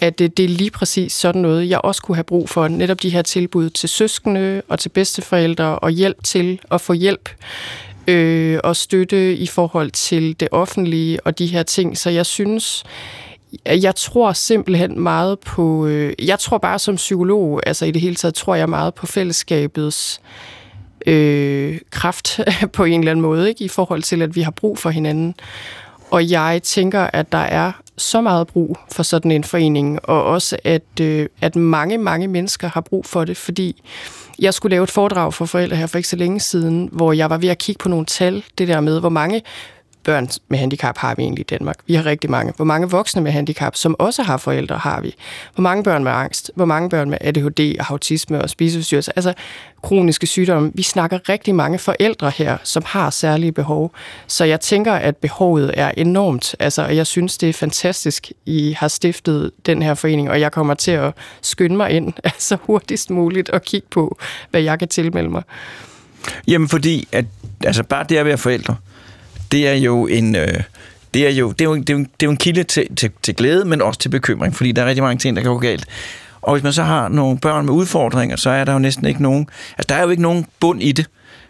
[0.00, 2.68] at det, det er lige præcis sådan noget, jeg også kunne have brug for.
[2.68, 7.28] Netop de her tilbud til søskende og til bedsteforældre og hjælp til at få hjælp
[8.06, 11.98] øh, og støtte i forhold til det offentlige og de her ting.
[11.98, 12.84] Så jeg synes,
[13.66, 18.14] jeg tror simpelthen meget på, øh, jeg tror bare som psykolog, altså i det hele
[18.14, 20.20] taget, tror jeg meget på fællesskabets
[21.06, 22.40] øh, kraft
[22.72, 23.64] på en eller anden måde, ikke?
[23.64, 25.34] i forhold til, at vi har brug for hinanden.
[26.10, 30.56] Og jeg tænker, at der er så meget brug for sådan en forening, og også
[30.64, 33.82] at, øh, at mange, mange mennesker har brug for det, fordi
[34.38, 37.30] jeg skulle lave et foredrag for forældre her for ikke så længe siden, hvor jeg
[37.30, 39.42] var ved at kigge på nogle tal, det der med, hvor mange
[40.04, 41.76] børn med handicap har vi egentlig i Danmark?
[41.86, 42.52] Vi har rigtig mange.
[42.56, 45.14] Hvor mange voksne med handicap, som også har forældre, har vi?
[45.54, 46.50] Hvor mange børn med angst?
[46.54, 49.12] Hvor mange børn med ADHD og autisme og spiseforstyrrelser?
[49.16, 49.34] Altså
[49.82, 50.72] kroniske sygdomme.
[50.74, 53.92] Vi snakker rigtig mange forældre her, som har særlige behov.
[54.26, 56.54] Så jeg tænker, at behovet er enormt.
[56.58, 60.74] Altså, jeg synes, det er fantastisk, I har stiftet den her forening, og jeg kommer
[60.74, 64.18] til at skynde mig ind altså hurtigst muligt og kigge på,
[64.50, 65.42] hvad jeg kan tilmelde mig.
[66.48, 67.24] Jamen fordi, at,
[67.64, 68.76] altså bare det at være forældre,
[69.52, 70.36] det er jo en...
[70.36, 70.62] Øh,
[71.14, 72.96] det er jo, det er jo, det er jo, det er jo en kilde til,
[72.96, 75.50] til, til glæde, men også til bekymring, fordi der er rigtig mange ting, der kan
[75.50, 75.86] gå galt.
[76.42, 79.22] Og hvis man så har nogle børn med udfordringer, så er der jo næsten ikke
[79.22, 79.48] nogen...
[79.78, 81.06] Altså, der er jo ikke nogen bund i det.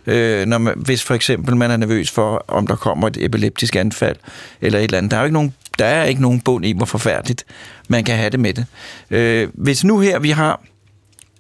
[0.07, 3.77] Øh, når man, hvis for eksempel man er nervøs for, om der kommer et epileptisk
[3.77, 4.17] anfald,
[4.61, 5.11] eller et eller andet.
[5.11, 7.45] Der er jo ikke nogen, der er ikke nogen bund i, hvor forfærdeligt
[7.89, 8.67] man kan have det med det.
[9.11, 10.63] Øh, hvis nu her vi har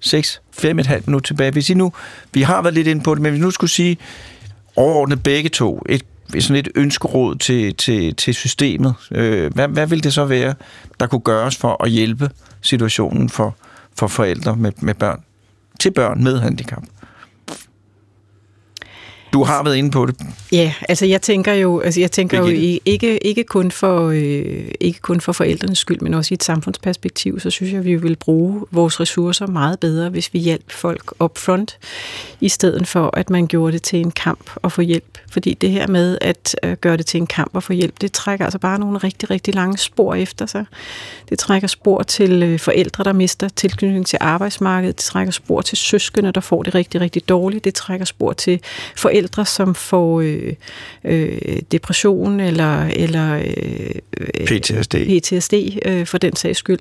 [0.00, 0.66] 6, 5,5
[1.06, 1.92] minutter tilbage, hvis I nu,
[2.32, 3.96] vi har været lidt inde på det, men hvis vi nu skulle sige
[4.76, 6.02] overordnet begge to, et
[6.38, 8.94] sådan et ønskeråd til, til, til systemet.
[9.10, 10.54] Øh, hvad, hvad vil det så være,
[11.00, 13.56] der kunne gøres for at hjælpe situationen for,
[13.98, 15.20] for forældre med, med børn?
[15.80, 16.82] Til børn med handicap?
[19.32, 20.16] Du har været inde på det.
[20.52, 22.46] Ja, altså jeg tænker jo, altså jeg tænker jo
[22.84, 27.40] ikke, ikke, kun for, øh, ikke kun for forældrenes skyld, men også i et samfundsperspektiv,
[27.40, 31.12] så synes jeg, at vi vil bruge vores ressourcer meget bedre, hvis vi hjælper folk
[31.20, 31.78] up front,
[32.40, 35.18] i stedet for at man gjorde det til en kamp at få hjælp.
[35.30, 38.12] Fordi det her med at øh, gøre det til en kamp at få hjælp, det
[38.12, 40.64] trækker altså bare nogle rigtig, rigtig lange spor efter sig.
[41.28, 44.96] Det trækker spor til øh, forældre, der mister tilknytning til arbejdsmarkedet.
[44.96, 47.64] Det trækker spor til søskende, der får det rigtig, rigtig dårligt.
[47.64, 48.60] Det trækker spor til
[48.96, 50.52] forældre, forældre, som får øh,
[51.04, 55.54] øh, depression eller, eller øh, PTSD, PTSD
[55.84, 56.78] øh, for den sags skyld.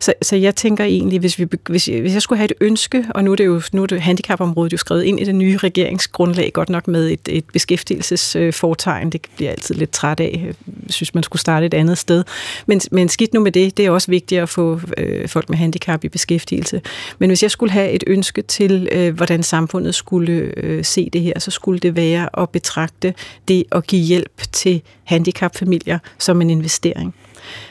[0.00, 3.24] Så, så jeg tænker egentlig, hvis, vi, hvis, hvis jeg skulle have et ønske, og
[3.24, 6.52] nu er det jo nu er det handicapområdet jo skrevet ind i det nye regeringsgrundlag,
[6.52, 10.44] godt nok med et, et beskæftigelsesfortegn, det bliver jeg altid lidt træt af.
[10.46, 10.54] Jeg
[10.90, 12.24] synes, man skulle starte et andet sted.
[12.66, 15.58] Men, men skidt nu med det, det er også vigtigt at få øh, folk med
[15.58, 16.80] handicap i beskæftigelse.
[17.18, 21.20] Men hvis jeg skulle have et ønske til, øh, hvordan samfundet skulle øh, se det
[21.20, 23.14] her, så skulle det være at betragte
[23.48, 27.14] det at give hjælp til handicapfamilier som en investering.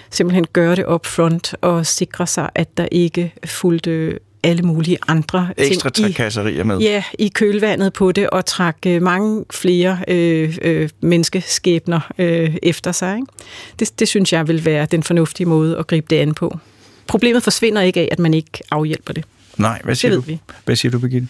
[0.10, 5.50] Simpelthen gøre det up front og sikre sig, at der ikke fulgte alle mulige andre
[5.58, 6.78] Ekstra trakasserier med.
[6.78, 13.16] Ja, i kølvandet på det, og trække mange flere øh, øh, menneskeskæbner øh, efter sig.
[13.16, 13.28] Ikke?
[13.80, 16.60] Det, det synes jeg vil være den fornuftige måde at gribe det an på.
[17.08, 19.26] Problemet forsvinder ikke af, at man ikke afhjælper det.
[19.58, 20.22] Nej, hvad siger det du?
[20.22, 20.40] Vi.
[20.66, 21.28] Hvad siger du, Birgitte?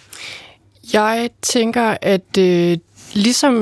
[0.94, 2.78] Jeg tænker, at øh,
[3.14, 3.54] ligesom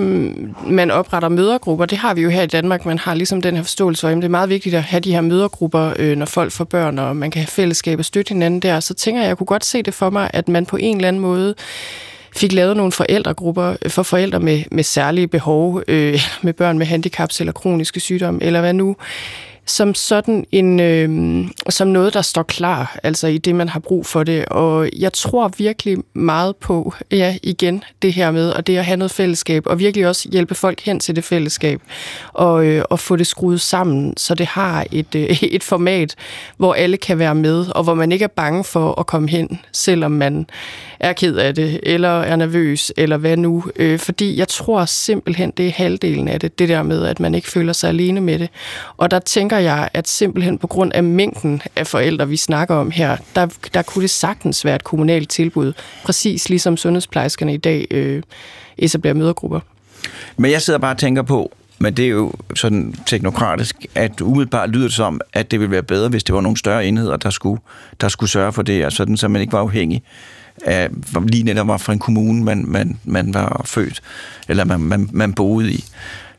[0.68, 3.64] man opretter mødergrupper, det har vi jo her i Danmark, man har ligesom den her
[3.64, 6.52] forståelse for, at det er meget vigtigt at have de her mødergrupper, øh, når folk
[6.52, 9.30] får børn, og man kan have fællesskab og støtte hinanden der, så tænker jeg, at
[9.30, 11.56] jeg kunne godt se det for mig, at man på en eller anden måde
[12.36, 16.86] fik lavet nogle forældregrupper øh, for forældre med, med særlige behov, øh, med børn med
[16.86, 18.96] handicaps eller kroniske sygdomme, eller hvad nu,
[19.70, 24.06] som sådan en, øh, som noget, der står klar, altså i det, man har brug
[24.06, 24.46] for det.
[24.46, 28.98] Og jeg tror virkelig meget på, ja, igen, det her med, og det at have
[28.98, 31.82] noget fællesskab, og virkelig også hjælpe folk hen til det fællesskab,
[32.34, 36.16] og, øh, og få det skruet sammen, så det har et, øh, et format,
[36.58, 39.60] hvor alle kan være med, og hvor man ikke er bange for at komme hen,
[39.72, 40.48] selvom man
[41.00, 43.64] er ked af det, eller er nervøs, eller hvad nu.
[43.76, 47.36] Øh, fordi jeg tror simpelthen, det er halvdelen af det, det der med, at man
[47.36, 48.50] ikke føler sig alene med det.
[48.98, 52.92] Og der tænker jeg, at simpelthen på grund af mængden af forældre, vi snakker om
[52.92, 57.88] her, der, der kunne det sagtens være et kommunalt tilbud, præcis ligesom sundhedsplejerskerne i dag
[57.92, 58.24] øh,
[58.78, 59.60] etablerer mødergrupper.
[60.38, 64.70] Men jeg sidder bare og tænker på, men det er jo sådan teknokratisk, at umiddelbart
[64.70, 67.30] lyder det som, at det ville være bedre, hvis det var nogle større enheder, der
[67.30, 67.62] skulle,
[68.02, 70.04] der skulle sørge for det, og sådan, så man ikke var afhængig
[70.66, 70.90] af,
[71.28, 74.02] lige netop var fra en kommune, man, man, man var født,
[74.50, 75.84] eller man, man, man boede i,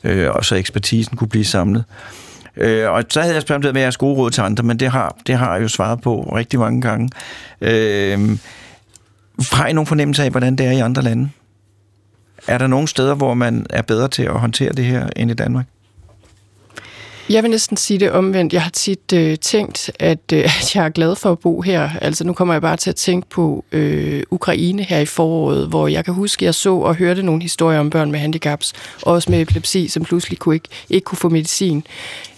[0.04, 1.84] øh, og så ekspertisen kunne blive samlet.
[1.88, 4.90] Øh, Øh, og så havde jeg spurgt, hvad jeres gode råd til andre, men det
[4.90, 7.10] har, det har jeg jo svaret på rigtig mange gange.
[7.60, 8.38] Øh,
[9.52, 11.30] har I nogen fornemmelse af, hvordan det er i andre lande?
[12.46, 15.34] Er der nogle steder, hvor man er bedre til at håndtere det her end i
[15.34, 15.66] Danmark?
[17.30, 18.52] Jeg vil næsten sige det omvendt.
[18.52, 21.90] Jeg har tit øh, tænkt, at, øh, at jeg er glad for at bo her.
[22.00, 25.88] Altså nu kommer jeg bare til at tænke på øh, Ukraine her i foråret, hvor
[25.88, 28.72] jeg kan huske, at jeg så og hørte nogle historier om børn med handicaps,
[29.02, 31.84] også med epilepsi, som pludselig kunne ikke, ikke kunne få medicin.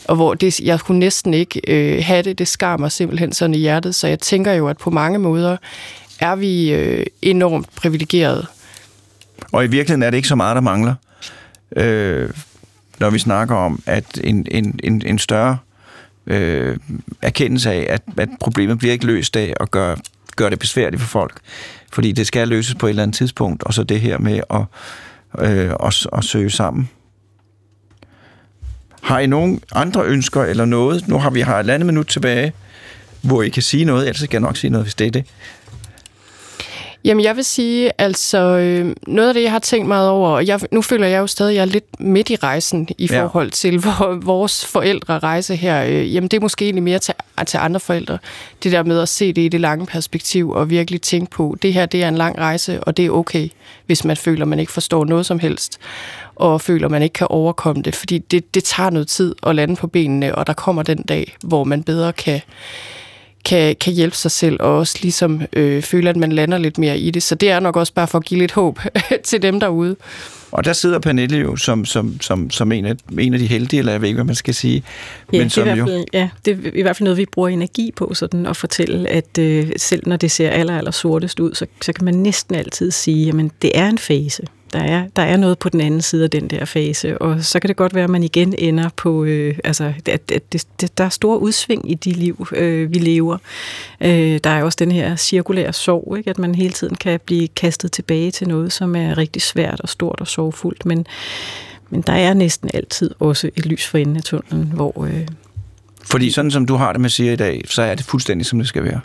[0.08, 2.38] Og hvor det, jeg kunne næsten ikke øh, have det.
[2.38, 3.94] Det skar mig simpelthen sådan i hjertet.
[3.94, 5.56] Så jeg tænker jo, at på mange måder
[6.20, 8.46] er vi øh, enormt privilegerede.
[9.52, 10.94] Og i virkeligheden er det ikke så meget, der mangler.
[11.76, 12.30] Øh,
[13.00, 15.58] når vi snakker om, at en, en, en, en større
[16.26, 16.76] øh,
[17.22, 19.96] erkendelse af, at, at problemet bliver ikke løst af at gøre,
[20.36, 21.40] gøre det besværligt for folk.
[21.92, 24.64] Fordi det skal løses på et eller andet tidspunkt, og så det her med at,
[25.38, 26.90] øh, at, at søge sammen.
[29.02, 31.08] Har I nogen andre ønsker eller noget?
[31.08, 32.52] Nu har vi har et andet minut tilbage,
[33.20, 35.24] hvor I kan sige noget, ellers skal jeg nok sige noget, hvis det er det.
[37.04, 40.46] Jamen, jeg vil sige, altså, øh, noget af det, jeg har tænkt meget over, og
[40.46, 43.22] jeg, nu føler jeg jo stadig, at jeg er lidt midt i rejsen i ja.
[43.22, 45.84] forhold til hvor, vores forældre rejse her.
[45.84, 47.14] Øh, jamen, det er måske egentlig mere til,
[47.46, 48.18] til andre forældre.
[48.62, 51.74] Det der med at se det i det lange perspektiv, og virkelig tænke på, det
[51.74, 53.48] her, det er en lang rejse, og det er okay,
[53.86, 55.78] hvis man føler, man ikke forstår noget som helst,
[56.36, 59.76] og føler, man ikke kan overkomme det, fordi det, det tager noget tid at lande
[59.76, 62.40] på benene, og der kommer den dag, hvor man bedre kan
[63.44, 66.98] kan, kan hjælpe sig selv, og også ligesom øh, føle, at man lander lidt mere
[66.98, 67.22] i det.
[67.22, 68.78] Så det er nok også bare for at give lidt håb
[69.24, 69.96] til dem derude.
[70.52, 73.78] Og der sidder Pernille jo som, som, som, som en, af, en af de heldige,
[73.78, 74.82] eller jeg ved ikke, hvad man skal sige.
[75.32, 77.04] Ja, men det som er i hvert jo, fald, ja, det er i hvert fald
[77.04, 80.78] noget, vi bruger energi på, sådan at fortælle, at øh, selv når det ser aller,
[80.78, 84.42] aller sortest ud, så, så kan man næsten altid sige, at det er en fase.
[84.72, 87.60] Der er, der er noget på den anden side af den der fase, og så
[87.60, 90.98] kan det godt være, at man igen ender på, øh, altså, at, at det, det,
[90.98, 93.38] der er store udsving i de liv, øh, vi lever.
[94.00, 96.30] Øh, der er også den her cirkulære sorg, ikke?
[96.30, 99.88] at man hele tiden kan blive kastet tilbage til noget, som er rigtig svært og
[99.88, 101.06] stort og sorgfuldt, men,
[101.90, 105.04] men der er næsten altid også et lys for enden af tunnelen, hvor...
[105.04, 105.26] Øh,
[106.10, 108.58] fordi sådan som du har det med siger i dag, så er det fuldstændig, som
[108.58, 109.00] det skal være.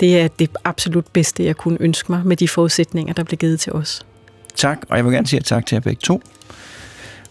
[0.00, 3.60] Det er det absolut bedste, jeg kunne ønske mig med de forudsætninger, der blev givet
[3.60, 4.06] til os.
[4.56, 6.22] Tak, og jeg vil gerne sige tak til jer begge to.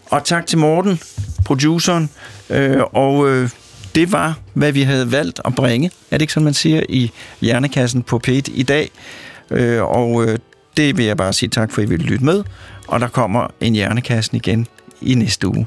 [0.06, 1.00] Og tak til Morten,
[1.44, 2.10] produceren.
[2.50, 3.50] Øh, og øh,
[3.94, 7.10] det var, hvad vi havde valgt at bringe, er det ikke sådan, man siger, i
[7.40, 8.90] Hjernekassen på p i dag.
[9.50, 10.38] Øh, og øh,
[10.76, 12.44] det vil jeg bare sige tak for, at I vil lytte med.
[12.88, 14.66] Og der kommer en Hjernekassen igen
[15.00, 15.66] i næste uge.